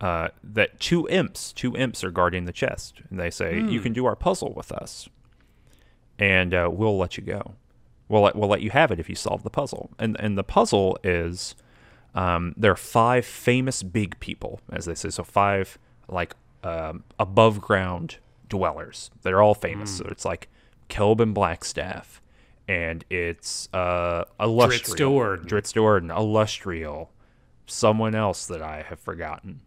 [0.00, 3.92] Uh, that two imps, two imps are guarding the chest, and they say you can
[3.92, 5.08] do our puzzle with us,
[6.22, 7.54] and uh, we'll let you go.
[8.08, 9.90] We'll let, we'll let you have it if you solve the puzzle.
[9.98, 11.56] And and the puzzle is
[12.14, 15.10] um, there are five famous big people, as they say.
[15.10, 18.18] So five like um, above ground
[18.48, 19.10] dwellers.
[19.22, 19.96] They're all famous.
[19.96, 20.48] So it's like
[20.88, 22.20] Khelben Blackstaff,
[22.68, 25.46] and it's uh, Alustriel, Do'Urden.
[25.46, 27.08] Drizzt Do'Urden, Alustriel,
[27.66, 29.60] someone else that I have forgotten.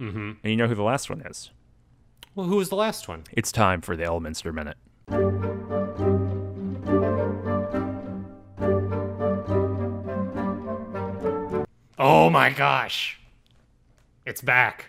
[0.00, 0.32] Mm-hmm.
[0.42, 1.50] And you know who the last one is?
[2.34, 3.22] Well, who was the last one?
[3.30, 4.78] It's time for the Elminster Minute.
[11.98, 13.20] Oh my gosh,
[14.24, 14.86] it's back.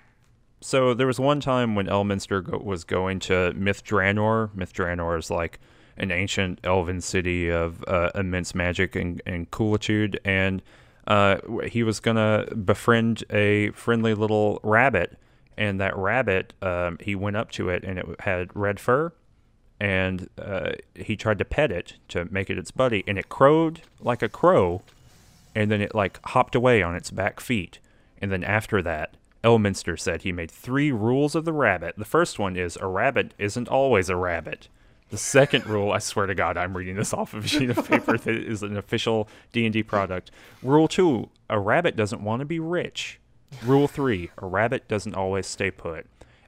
[0.61, 4.55] So there was one time when Elminster go- was going to Myth Drannor.
[4.55, 5.59] Myth Drannor is like
[5.97, 10.61] an ancient elven city of uh, immense magic and, and coolitude, and
[11.05, 15.17] uh, he was gonna befriend a friendly little rabbit.
[15.57, 19.11] And that rabbit, um, he went up to it, and it had red fur,
[19.83, 23.81] and uh, he tried to pet it to make it its buddy, and it crowed
[23.99, 24.81] like a crow,
[25.53, 27.79] and then it like hopped away on its back feet.
[28.21, 31.95] And then after that, Elminster said he made three rules of the rabbit.
[31.97, 34.69] The first one is a rabbit isn't always a rabbit.
[35.09, 37.85] The second rule, I swear to God, I'm reading this off of a sheet of
[37.85, 40.31] paper that is an official D&D product.
[40.63, 43.19] Rule 2, a rabbit doesn't want to be rich.
[43.65, 46.05] Rule 3, a rabbit doesn't always stay put.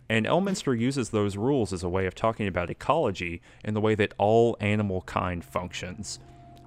[0.08, 3.96] And Elminster uses those rules as a way of talking about ecology and the way
[3.96, 6.20] that all animal kind functions.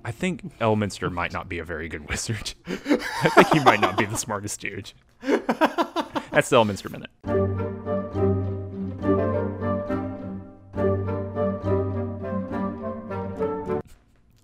[0.04, 2.54] I think Elminster might not be a very good wizard.
[2.66, 4.92] I think he might not be the smartest dude.
[5.20, 7.10] That's the Elminster minute.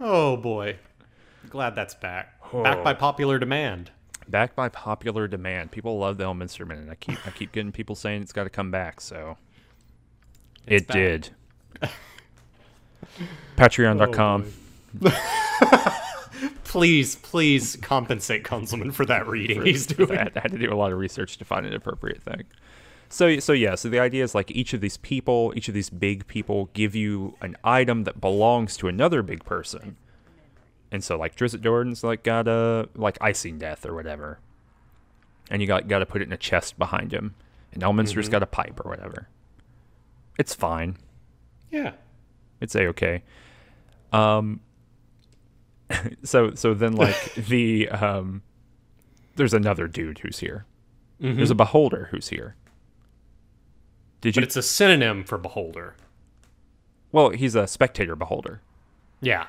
[0.01, 0.77] Oh boy,
[1.49, 2.41] glad that's back.
[2.53, 2.97] Back by oh.
[2.97, 3.91] popular demand.
[4.29, 5.71] Backed by popular demand.
[5.71, 6.89] People love the Elminster minute.
[6.91, 9.37] I keep I keep getting people saying it's got to come back, so
[10.67, 10.97] it back.
[10.97, 11.31] did.
[13.57, 14.53] Patreon.com.
[15.05, 16.01] Oh,
[16.65, 20.13] please, please compensate Kunzelman for that reading he's doing.
[20.13, 22.45] I had, I had to do a lot of research to find an appropriate thing.
[23.09, 23.75] So, so yeah.
[23.77, 26.97] So the idea is like each of these people, each of these big people, give
[26.97, 29.97] you an item that belongs to another big person.
[30.91, 34.39] And so, like Drizzt Do'Urden's like got a like Icingdeath or whatever,
[35.51, 37.35] and you got got to put it in a chest behind him.
[37.73, 39.29] And Elminster's got a pipe or whatever.
[40.39, 40.97] It's fine.
[41.71, 41.93] Yeah.
[42.61, 43.23] It's a okay.
[44.13, 44.61] Um.
[46.25, 48.43] So so then like the um,
[49.37, 50.65] there's another dude who's here.
[51.21, 52.57] There's a beholder who's here.
[54.21, 54.47] Did But you?
[54.47, 55.97] it's a synonym for beholder.
[57.13, 58.61] Well, he's a spectator beholder,
[59.21, 59.47] Yeah.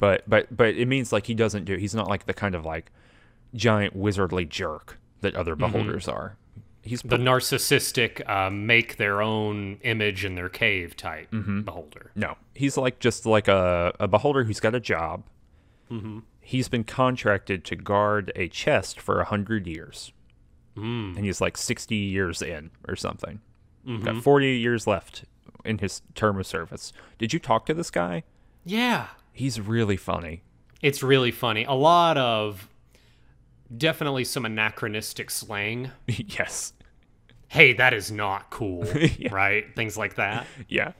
[0.00, 1.76] But but but it means like he doesn't do.
[1.76, 2.90] He's not like the kind of like
[3.54, 6.36] giant wizardly jerk that other beholders are.
[6.82, 11.60] He's The narcissistic uh, make their own image in their cave type Mm-hmm.
[11.60, 12.10] beholder.
[12.14, 15.22] No, he's like just like a, a beholder who's got a job.
[16.40, 20.12] He's been contracted to guard a chest for a hundred years,
[20.76, 21.16] mm.
[21.16, 23.40] and he's like sixty years in or something.
[24.04, 25.24] Got forty years left
[25.64, 26.92] in his term of service.
[27.18, 28.22] Did you talk to this guy?
[28.64, 29.08] Yeah.
[29.40, 30.42] He's really funny.
[30.82, 31.64] It's really funny.
[31.64, 32.68] A lot of
[33.76, 35.90] definitely some anachronistic slang.
[36.06, 36.72] yes,
[37.48, 38.86] Hey, that is not cool,
[39.18, 39.32] Yeah.
[39.34, 39.64] right?
[39.74, 40.46] Things like that.
[40.68, 40.92] yeah.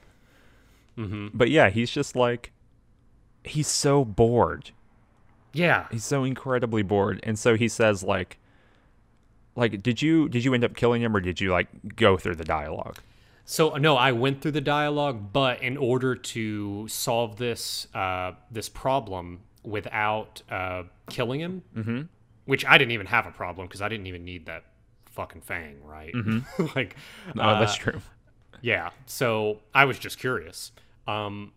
[0.97, 1.27] Mm-hmm.
[1.33, 2.51] But yeah, he's just like
[3.43, 4.71] he's so bored.
[5.53, 5.87] Yeah.
[5.91, 8.37] He's so incredibly bored, and so he says like,
[9.55, 12.35] like, did you did you end up killing him or did you like go through
[12.35, 12.97] the dialogue?
[13.45, 18.69] So no, I went through the dialogue, but in order to solve this uh, this
[18.69, 22.01] problem without uh, killing him, mm-hmm.
[22.45, 24.65] which I didn't even have a problem because I didn't even need that
[25.05, 26.13] fucking fang, right?
[26.75, 26.95] like,
[27.35, 28.01] No, uh, that's true.
[28.61, 28.91] Yeah.
[29.05, 30.71] So I was just curious.
[31.07, 31.53] Um,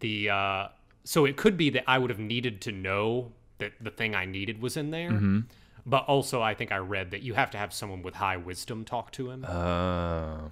[0.00, 0.68] the uh,
[1.04, 4.26] so it could be that I would have needed to know that the thing I
[4.26, 5.10] needed was in there.
[5.88, 8.84] But also, I think I read that you have to have someone with high wisdom
[8.84, 10.48] talk to him, Uh,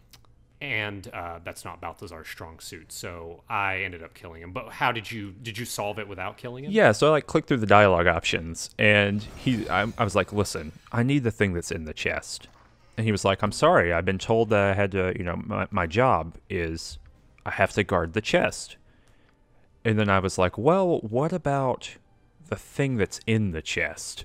[0.60, 2.92] and uh, that's not Balthazar's strong suit.
[2.92, 4.52] So I ended up killing him.
[4.52, 6.70] But how did you did you solve it without killing him?
[6.70, 10.32] yeah, so I like clicked through the dialogue options, and he, I, I was like,
[10.32, 12.46] listen, I need the thing that's in the chest,
[12.96, 15.42] and he was like, I'm sorry, I've been told that I had to, you know,
[15.44, 16.98] my, my job is
[17.44, 18.76] I have to guard the chest,
[19.84, 21.96] and then I was like, well, what about
[22.48, 24.24] the thing that's in the chest?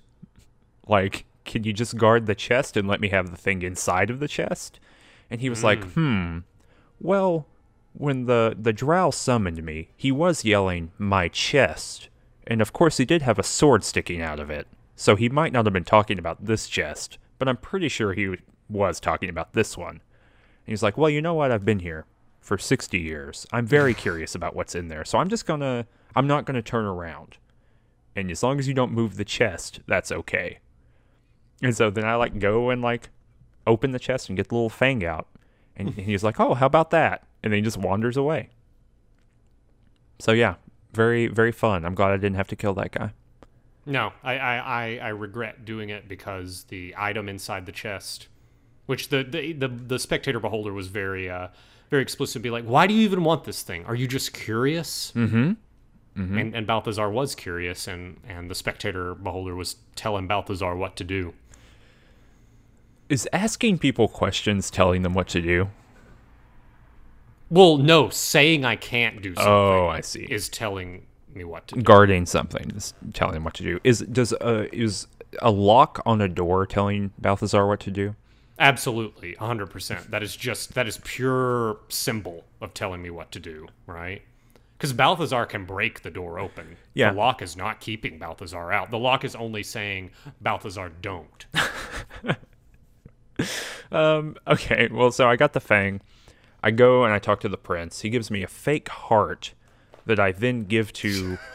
[0.89, 4.19] Like, can you just guard the chest and let me have the thing inside of
[4.19, 4.79] the chest?
[5.29, 6.39] And he was like, hmm,
[6.99, 7.45] well,
[7.93, 12.09] when the the drow summoned me, he was yelling my chest,
[12.47, 14.67] and of course he did have a sword sticking out of it.
[14.95, 18.35] So he might not have been talking about this chest, but I'm pretty sure he
[18.69, 19.95] was talking about this one.
[19.95, 20.01] And
[20.65, 21.51] he's like, "Well, you know what?
[21.51, 22.05] I've been here
[22.41, 23.47] for 60 years.
[23.51, 25.05] I'm very curious about what's in there.
[25.05, 25.85] So I'm just going to
[26.15, 27.37] I'm not going to turn around.
[28.15, 30.59] And as long as you don't move the chest, that's okay."
[31.61, 33.09] And so then I like go and like
[33.67, 35.27] open the chest and get the little fang out.
[35.75, 38.49] And he's like, "Oh, how about that?" And then he just wanders away.
[40.19, 40.55] So yeah,
[40.93, 41.85] very very fun.
[41.85, 43.13] I'm glad I didn't have to kill that guy.
[43.85, 48.27] No, I, I, I, I regret doing it because the item inside the chest,
[48.85, 51.47] which the the, the, the spectator beholder was very uh,
[51.89, 53.85] very explicit, be like, why do you even want this thing?
[53.85, 55.11] Are you just curious?
[55.15, 55.53] Mm-hmm.
[56.37, 61.05] And and Balthazar was curious, and and the spectator beholder was telling Balthazar what to
[61.05, 61.33] do.
[63.09, 65.69] Is asking people questions telling them what to do?
[67.49, 70.25] Well, no, saying I can't do something Oh, I see.
[70.29, 71.81] is telling me what to do.
[71.81, 73.79] Guarding something is telling them what to do.
[73.83, 75.07] Is does uh is
[75.41, 78.15] a lock on a door telling Balthazar what to do?
[78.59, 80.09] Absolutely, 100%.
[80.09, 84.21] That is just that is pure symbol of telling me what to do, right?
[84.77, 86.77] Cuz Balthazar can break the door open.
[86.93, 87.09] Yeah.
[87.11, 88.91] The lock is not keeping Balthazar out.
[88.91, 91.47] The lock is only saying Balthazar don't.
[93.91, 96.01] Um, okay, well, so I got the fang.
[96.61, 98.01] I go and I talk to the prince.
[98.01, 99.55] He gives me a fake heart
[100.05, 101.37] that I then give to.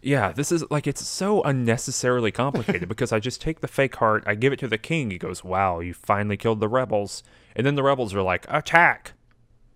[0.00, 4.22] Yeah, this is like it's so unnecessarily complicated because I just take the fake heart,
[4.26, 5.10] I give it to the king.
[5.10, 7.24] He goes, "Wow, you finally killed the rebels,"
[7.56, 9.14] and then the rebels are like, "Attack!"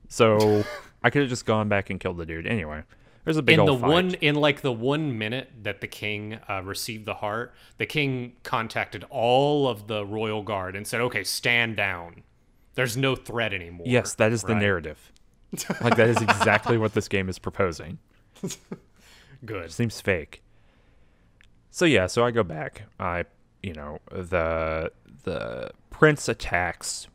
[0.08, 0.64] So
[1.02, 2.46] I could have just gone back and killed the dude.
[2.46, 2.84] Anyway,
[3.24, 3.90] there's a big in the fight.
[3.90, 8.34] one in like the 1 minute that the king uh, received the heart, the king
[8.42, 12.22] contacted all of the royal guard and said, "Okay, stand down.
[12.74, 15.12] There's no threat anymore." Yes, that is the narrative.
[15.80, 17.98] like that is exactly what this game is proposing.
[19.44, 19.72] Good.
[19.72, 20.42] seems fake.
[21.70, 22.82] So yeah, so I go back.
[22.98, 23.24] I,
[23.62, 24.92] you know, the
[25.24, 27.06] the prince attacks.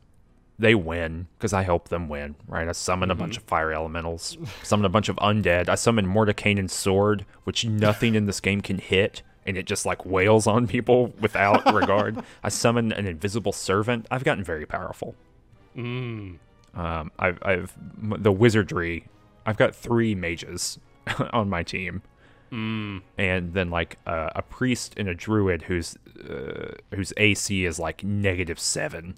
[0.58, 2.68] They win because I help them win, right?
[2.68, 5.68] I summon a bunch of fire elementals, summon a bunch of undead.
[5.68, 10.04] I summon Mordenkainen's sword, which nothing in this game can hit, and it just like
[10.04, 12.22] wails on people without regard.
[12.42, 14.06] I summon an invisible servant.
[14.10, 15.14] I've gotten very powerful.
[16.74, 17.72] Um, I've, I've
[18.22, 19.06] the wizardry.
[19.46, 20.78] I've got three mages
[21.32, 22.02] on my team,
[22.52, 23.00] mm.
[23.16, 25.96] and then like uh, a priest and a druid whose
[26.28, 29.16] uh, whose AC is like negative seven.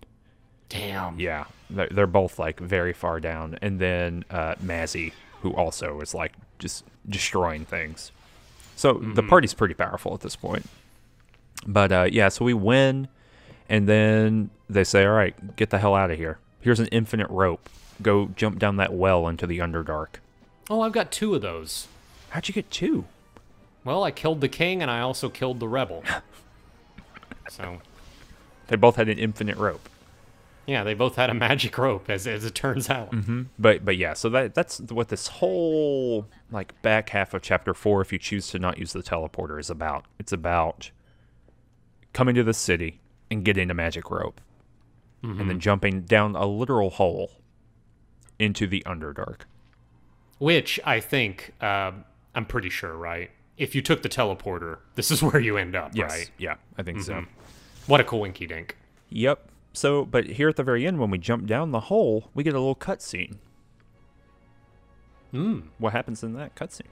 [0.70, 1.20] Damn.
[1.20, 5.12] Yeah, they're, they're both like very far down, and then uh, Mazzy,
[5.42, 8.12] who also is like just destroying things.
[8.76, 10.64] So the party's pretty powerful at this point.
[11.66, 13.08] But uh, yeah, so we win,
[13.68, 16.38] and then they say, "All right, get the hell out of here.
[16.60, 17.68] Here's an infinite rope.
[18.00, 20.20] Go jump down that well into the Underdark."
[20.70, 21.88] Oh, I've got two of those.
[22.30, 23.04] How'd you get two?
[23.84, 26.04] Well, I killed the king and I also killed the rebel.
[27.50, 27.80] so,
[28.68, 29.88] They both had an infinite rope.
[30.66, 33.10] Yeah, they both had a magic rope, as as it turns out.
[33.12, 33.42] Mm-hmm.
[33.58, 38.00] But but yeah, so that that's what this whole like back half of chapter four,
[38.00, 40.04] if you choose to not use the teleporter, is about.
[40.18, 40.90] It's about
[42.12, 43.00] coming to the city
[43.30, 44.40] and getting a magic rope,
[45.22, 45.58] and then mm-hmm.
[45.58, 47.32] jumping down a literal hole
[48.38, 49.42] into the Underdark.
[50.38, 51.92] Which I think uh,
[52.34, 53.30] I'm pretty sure, right?
[53.58, 56.30] If you took the teleporter, this is where you end up, Yes, right?
[56.38, 57.14] yeah, I think so.
[57.14, 57.30] Mm-hmm.
[57.86, 58.76] What a coinky dink.
[59.10, 59.49] Yep.
[59.72, 62.54] So, but here at the very end, when we jump down the hole, we get
[62.54, 63.36] a little cutscene.
[65.30, 65.60] Hmm.
[65.78, 66.88] What happens in that cutscene?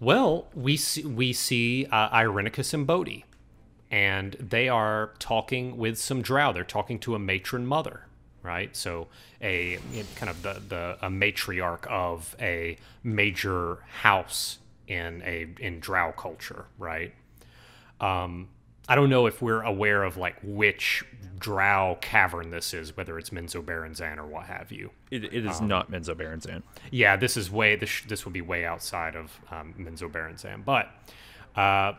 [0.00, 3.24] Well, we see, we see uh, Irenicus and Bodhi,
[3.88, 6.52] and they are talking with some drow.
[6.52, 8.06] They're talking to a matron mother,
[8.42, 8.74] right?
[8.76, 9.06] So
[9.40, 9.78] a
[10.16, 16.64] kind of the, the a matriarch of a major house in a in drow culture,
[16.78, 17.14] right?
[18.00, 18.48] Um,
[18.88, 21.04] I don't know if we're aware of like which
[21.38, 24.90] drow cavern this is, whether it's Menzoberranzan or what have you.
[25.10, 26.62] It, it is not Menzoberranzan.
[26.90, 30.88] Yeah, this is way this this would be way outside of um, Menzoberranzan, but
[31.56, 31.94] uh,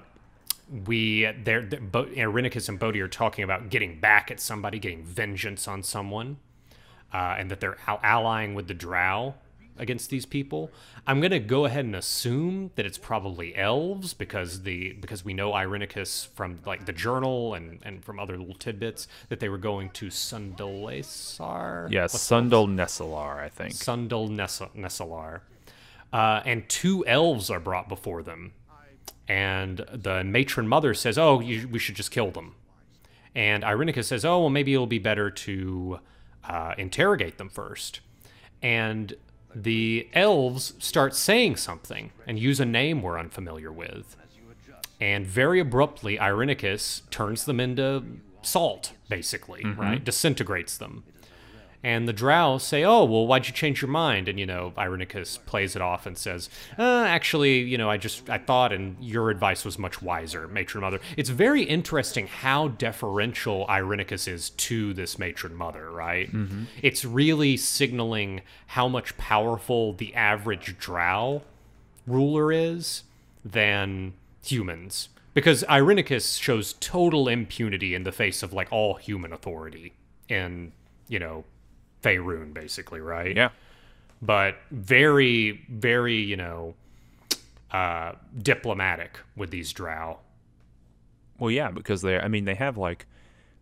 [0.86, 5.04] we there the, Bo- Irenicus and Bodhi are talking about getting back at somebody, getting
[5.04, 6.38] vengeance on someone,
[7.14, 9.36] uh, and that they're al- allying with the Drow
[9.78, 10.72] against these people.
[11.08, 15.52] I'm gonna go ahead and assume that it's probably elves because the because we know
[15.52, 19.90] Irenicus from like the journal and and from other little tidbits that they were going
[19.92, 21.92] to Sundalesar.
[21.92, 23.74] Yes, Sundal Nessalar, I think.
[23.74, 25.42] Sundal Nessa- Nessalar.
[26.12, 28.54] Uh, and two elves are brought before them.
[29.28, 32.56] And the matron mother says, Oh, you, we should just kill them.
[33.34, 36.00] And Irenicus says, Oh, well, maybe it'll be better to
[36.44, 38.02] uh, interrogate them first.
[38.62, 39.16] And
[39.56, 44.16] the elves start saying something and use a name we're unfamiliar with.
[45.00, 48.04] And very abruptly, Irenicus turns them into
[48.42, 49.80] salt, basically, mm-hmm.
[49.80, 50.04] right?
[50.04, 51.04] Disintegrates them.
[51.84, 55.38] And the drow say, "Oh, well, why'd you change your mind?" And you know, Irenicus
[55.46, 59.30] plays it off and says, uh, "Actually, you know, I just I thought, and your
[59.30, 65.20] advice was much wiser, matron mother." It's very interesting how deferential Irenicus is to this
[65.20, 66.30] matron mother, right?
[66.82, 71.42] It's really signaling how much powerful the average drow
[72.08, 73.04] ruler is
[73.44, 74.14] than
[74.44, 75.10] humans.
[75.34, 79.94] Because Irenicus shows total impunity in the face of like all human authority
[80.30, 80.72] in,
[81.08, 81.44] you know,
[82.04, 83.36] Faerun, basically, right?
[83.36, 83.50] Yeah.
[84.22, 86.76] But very, very, you know,
[87.72, 90.20] uh, diplomatic with these drow.
[91.40, 93.06] Well, yeah, because they, I mean, they have like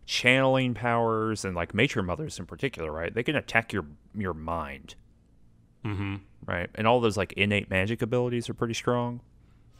[0.04, 3.12] channeling powers and like matron mothers in particular, right?
[3.14, 4.94] They can attack your your mind,
[5.84, 6.16] Mm-hmm.
[6.46, 6.70] right?
[6.76, 9.20] And all those like innate magic abilities are pretty strong.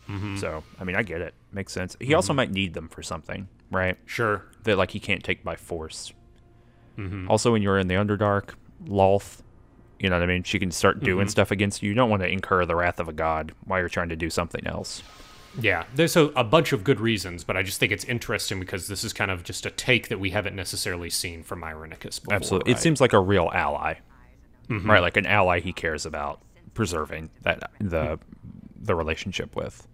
[0.09, 0.37] Mm-hmm.
[0.39, 1.33] So, I mean, I get it.
[1.53, 1.97] Makes sense.
[2.01, 3.97] He also might need them for something, right?
[4.07, 4.43] Sure.
[4.65, 6.13] That like he can't take by force.
[6.99, 7.31] Mm-hmm.
[7.31, 8.51] Also, when you're in the Underdark,
[8.87, 9.43] Lolth,
[9.99, 10.43] you know what I mean?
[10.43, 11.31] She can start doing mm-hmm.
[11.31, 11.91] stuff against you.
[11.91, 14.31] You don't want to incur the wrath of a god while you're trying to do
[14.31, 15.03] something else.
[15.61, 18.89] Yeah, there's a, a bunch of good reasons, but I just think it's interesting because
[18.89, 22.35] this is kind of just a take that we haven't necessarily seen from Irenicus before.
[22.35, 22.73] Absolutely.
[22.73, 23.97] It seems like a real ally.
[24.69, 24.91] Mm-hmm.
[24.91, 26.41] Right, like an ally he cares about
[26.75, 28.19] preserving that the
[28.81, 29.87] the relationship with.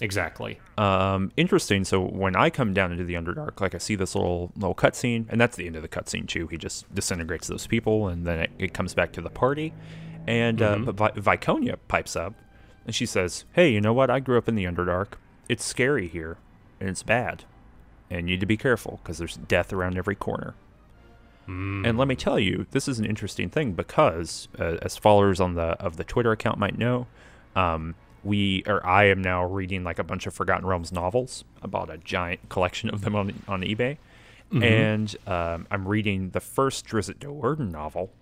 [0.00, 0.60] Exactly.
[0.78, 1.84] Um, interesting.
[1.84, 5.26] So when I come down into the Underdark, like I see this little little cutscene,
[5.28, 6.46] and that's the end of the cutscene too.
[6.48, 9.72] He just disintegrates those people, and then it, it comes back to the party.
[10.26, 12.34] And uh, but Vi- Viconia pipes up,
[12.84, 14.10] and she says, "Hey, you know what?
[14.10, 15.14] I grew up in the Underdark.
[15.48, 16.38] It's scary here,
[16.80, 17.44] and it's bad,
[18.10, 20.54] and you need to be careful because there's death around every corner."
[21.86, 25.54] And let me tell you, this is an interesting thing because, uh, as followers on
[25.54, 27.06] the of the Twitter account might know,
[27.54, 27.94] um,
[28.26, 31.44] we or I am now reading like a bunch of Forgotten Realms novels.
[31.62, 33.98] I bought a giant collection of them on on eBay,
[34.62, 38.12] and um, I'm reading the first Drizzt Do'Urden novel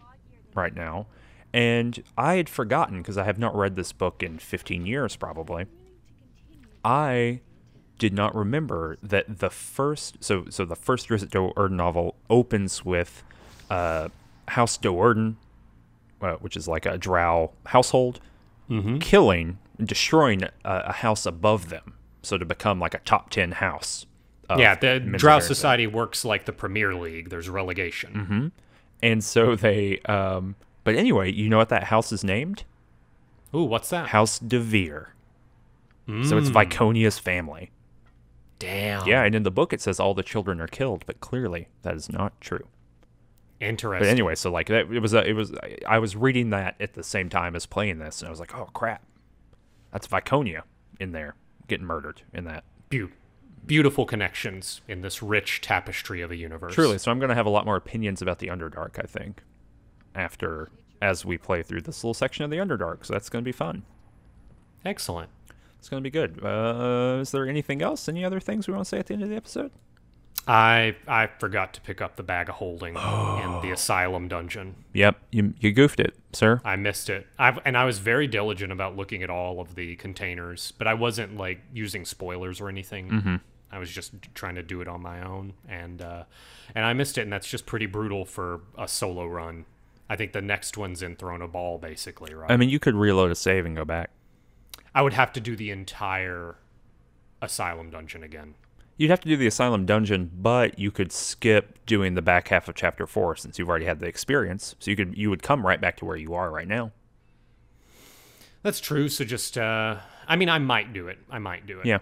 [0.55, 1.07] right now.
[1.53, 5.67] And I had forgotten because I have not read this book in 15 years, probably.
[6.85, 7.41] I
[7.99, 13.23] did not remember that the first so so the first Drizzt Do'Urden novel opens with
[13.71, 14.09] uh,
[14.49, 15.37] House Do'Urden,
[16.21, 18.21] uh, which is like a Drow household,
[19.01, 23.53] killing and destroying a, a house above them, so to become like a top ten
[23.53, 24.07] house.
[24.57, 25.47] yeah, the Men's Drow America.
[25.47, 27.31] Society works like the Premier League.
[27.31, 28.12] There's relegation.
[28.14, 28.47] Mm-hmm.
[29.03, 32.64] And so they, um, but anyway, you know what that house is named?
[33.55, 34.09] Ooh, what's that?
[34.09, 35.09] House DeVir.
[36.07, 37.70] So it's Viconia's family.
[38.59, 39.07] Damn.
[39.07, 41.95] Yeah, and in the book it says all the children are killed, but clearly that
[41.95, 42.66] is not true.
[43.59, 44.07] Interesting.
[44.07, 45.53] But anyway, so like that, it was a, it was
[45.87, 48.55] I was reading that at the same time as playing this, and I was like,
[48.55, 49.03] oh crap,
[49.95, 50.65] that's Viconia
[51.01, 51.37] in there
[51.69, 52.65] getting murdered in that.
[52.91, 53.11] Pew.
[53.65, 56.75] beautiful connections in this rich tapestry of a universe.
[56.75, 56.99] Truly.
[56.99, 59.43] So I'm going to have a lot more opinions about the Underdark, I think,
[60.15, 60.69] after
[61.01, 63.07] as we play through this little section of the Underdark.
[63.07, 63.85] So that's going to be fun.
[64.85, 65.31] Excellent.
[65.79, 66.45] It's going to be good.
[66.45, 68.09] Uh, is there anything else?
[68.09, 69.71] Any other things we want to say at the end of the episode?
[70.47, 74.77] I I forgot to pick up the bag of holding in the asylum dungeon.
[74.93, 76.61] Yep, you you goofed it, sir.
[76.65, 77.27] I missed it.
[77.39, 80.95] I've, and I was very diligent about looking at all of the containers, but I
[80.95, 83.09] wasn't like using spoilers or anything.
[83.09, 83.37] Mm-hmm.
[83.73, 86.25] I was just trying to do it on my own, and uh,
[86.75, 89.65] and I missed it, and that's just pretty brutal for a solo run.
[90.09, 92.51] I think the next one's in Throne a Bhaal, basically, right?
[92.51, 94.11] I mean, you could reload a save and go back.
[94.95, 96.57] I would have to do the entire
[97.41, 98.55] asylum dungeon again.
[98.97, 102.69] You'd have to do the asylum dungeon, but you could skip doing the back half
[102.69, 104.77] of chapter four since you've already had the experience.
[104.79, 106.93] So you could you would come right back to where you are right now.
[108.63, 109.09] That's true.
[109.09, 111.19] So just, uh, I mean, I might do it.
[111.31, 111.87] I might do it.
[111.87, 111.99] Yeah.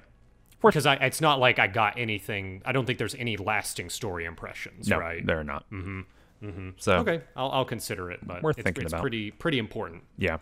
[0.62, 2.62] Because I, it's not like I got anything.
[2.64, 5.26] I don't think there's any lasting story impressions, No, right?
[5.26, 5.68] they're not.
[5.72, 6.00] Mm-hmm.
[6.44, 6.68] Mm-hmm.
[6.76, 9.00] So Okay, I'll, I'll consider it, but Worth it's, thinking it's about.
[9.00, 10.02] pretty pretty important.
[10.18, 10.38] Yeah.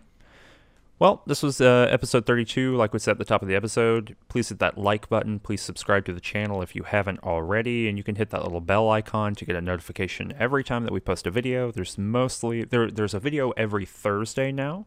[1.01, 2.77] Well, this was uh, episode 32.
[2.77, 5.39] Like we said at the top of the episode, please hit that like button.
[5.39, 8.61] Please subscribe to the channel if you haven't already, and you can hit that little
[8.61, 11.73] bell icon to get a notification every time that we post a video.
[11.73, 12.91] There's mostly there.
[12.91, 14.85] There's a video every Thursday now.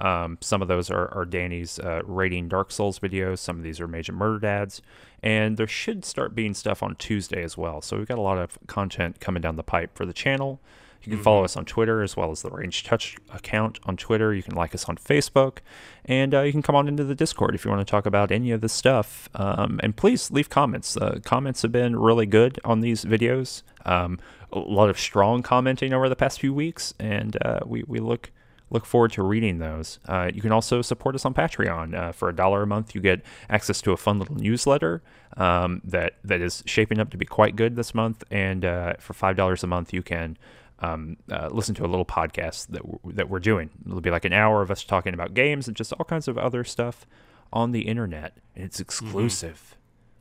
[0.00, 3.38] Um, some of those are, are Danny's uh, rating Dark Souls videos.
[3.38, 4.80] Some of these are Major Murder Dads,
[5.24, 7.82] and there should start being stuff on Tuesday as well.
[7.82, 10.60] So we've got a lot of content coming down the pipe for the channel.
[11.04, 14.34] You can follow us on Twitter as well as the Range Touch account on Twitter.
[14.34, 15.58] You can like us on Facebook,
[16.04, 18.30] and uh, you can come on into the Discord if you want to talk about
[18.30, 19.28] any of this stuff.
[19.34, 20.96] Um, and please leave comments.
[20.96, 23.62] Uh, comments have been really good on these videos.
[23.86, 24.18] Um,
[24.52, 28.30] a lot of strong commenting over the past few weeks, and uh, we we look
[28.70, 29.98] look forward to reading those.
[30.06, 31.94] Uh, you can also support us on Patreon.
[31.94, 35.02] Uh, for a dollar a month, you get access to a fun little newsletter
[35.36, 38.24] um, that that is shaping up to be quite good this month.
[38.30, 40.36] And uh, for five dollars a month, you can
[40.80, 43.70] um, uh, listen to a little podcast that we're, that we're doing.
[43.86, 46.38] It'll be like an hour of us talking about games and just all kinds of
[46.38, 47.06] other stuff
[47.52, 48.36] on the internet.
[48.54, 49.76] And it's exclusive.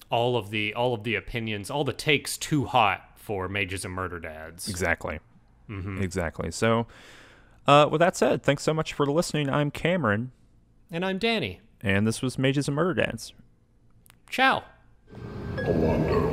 [0.10, 3.94] All of the all of the opinions, all the takes too hot for mages and
[3.94, 4.68] murder dads.
[4.70, 5.20] Exactly.
[5.70, 6.02] mm-hmm.
[6.02, 6.50] Exactly.
[6.52, 6.88] So,
[7.68, 9.50] uh, with that said, thanks so much for listening.
[9.50, 10.32] I'm Cameron,
[10.90, 11.60] And I'm Danny.
[11.82, 13.34] and this was Mages and Murder Dads.
[14.30, 14.64] Ciao.
[15.66, 16.27] A wonder.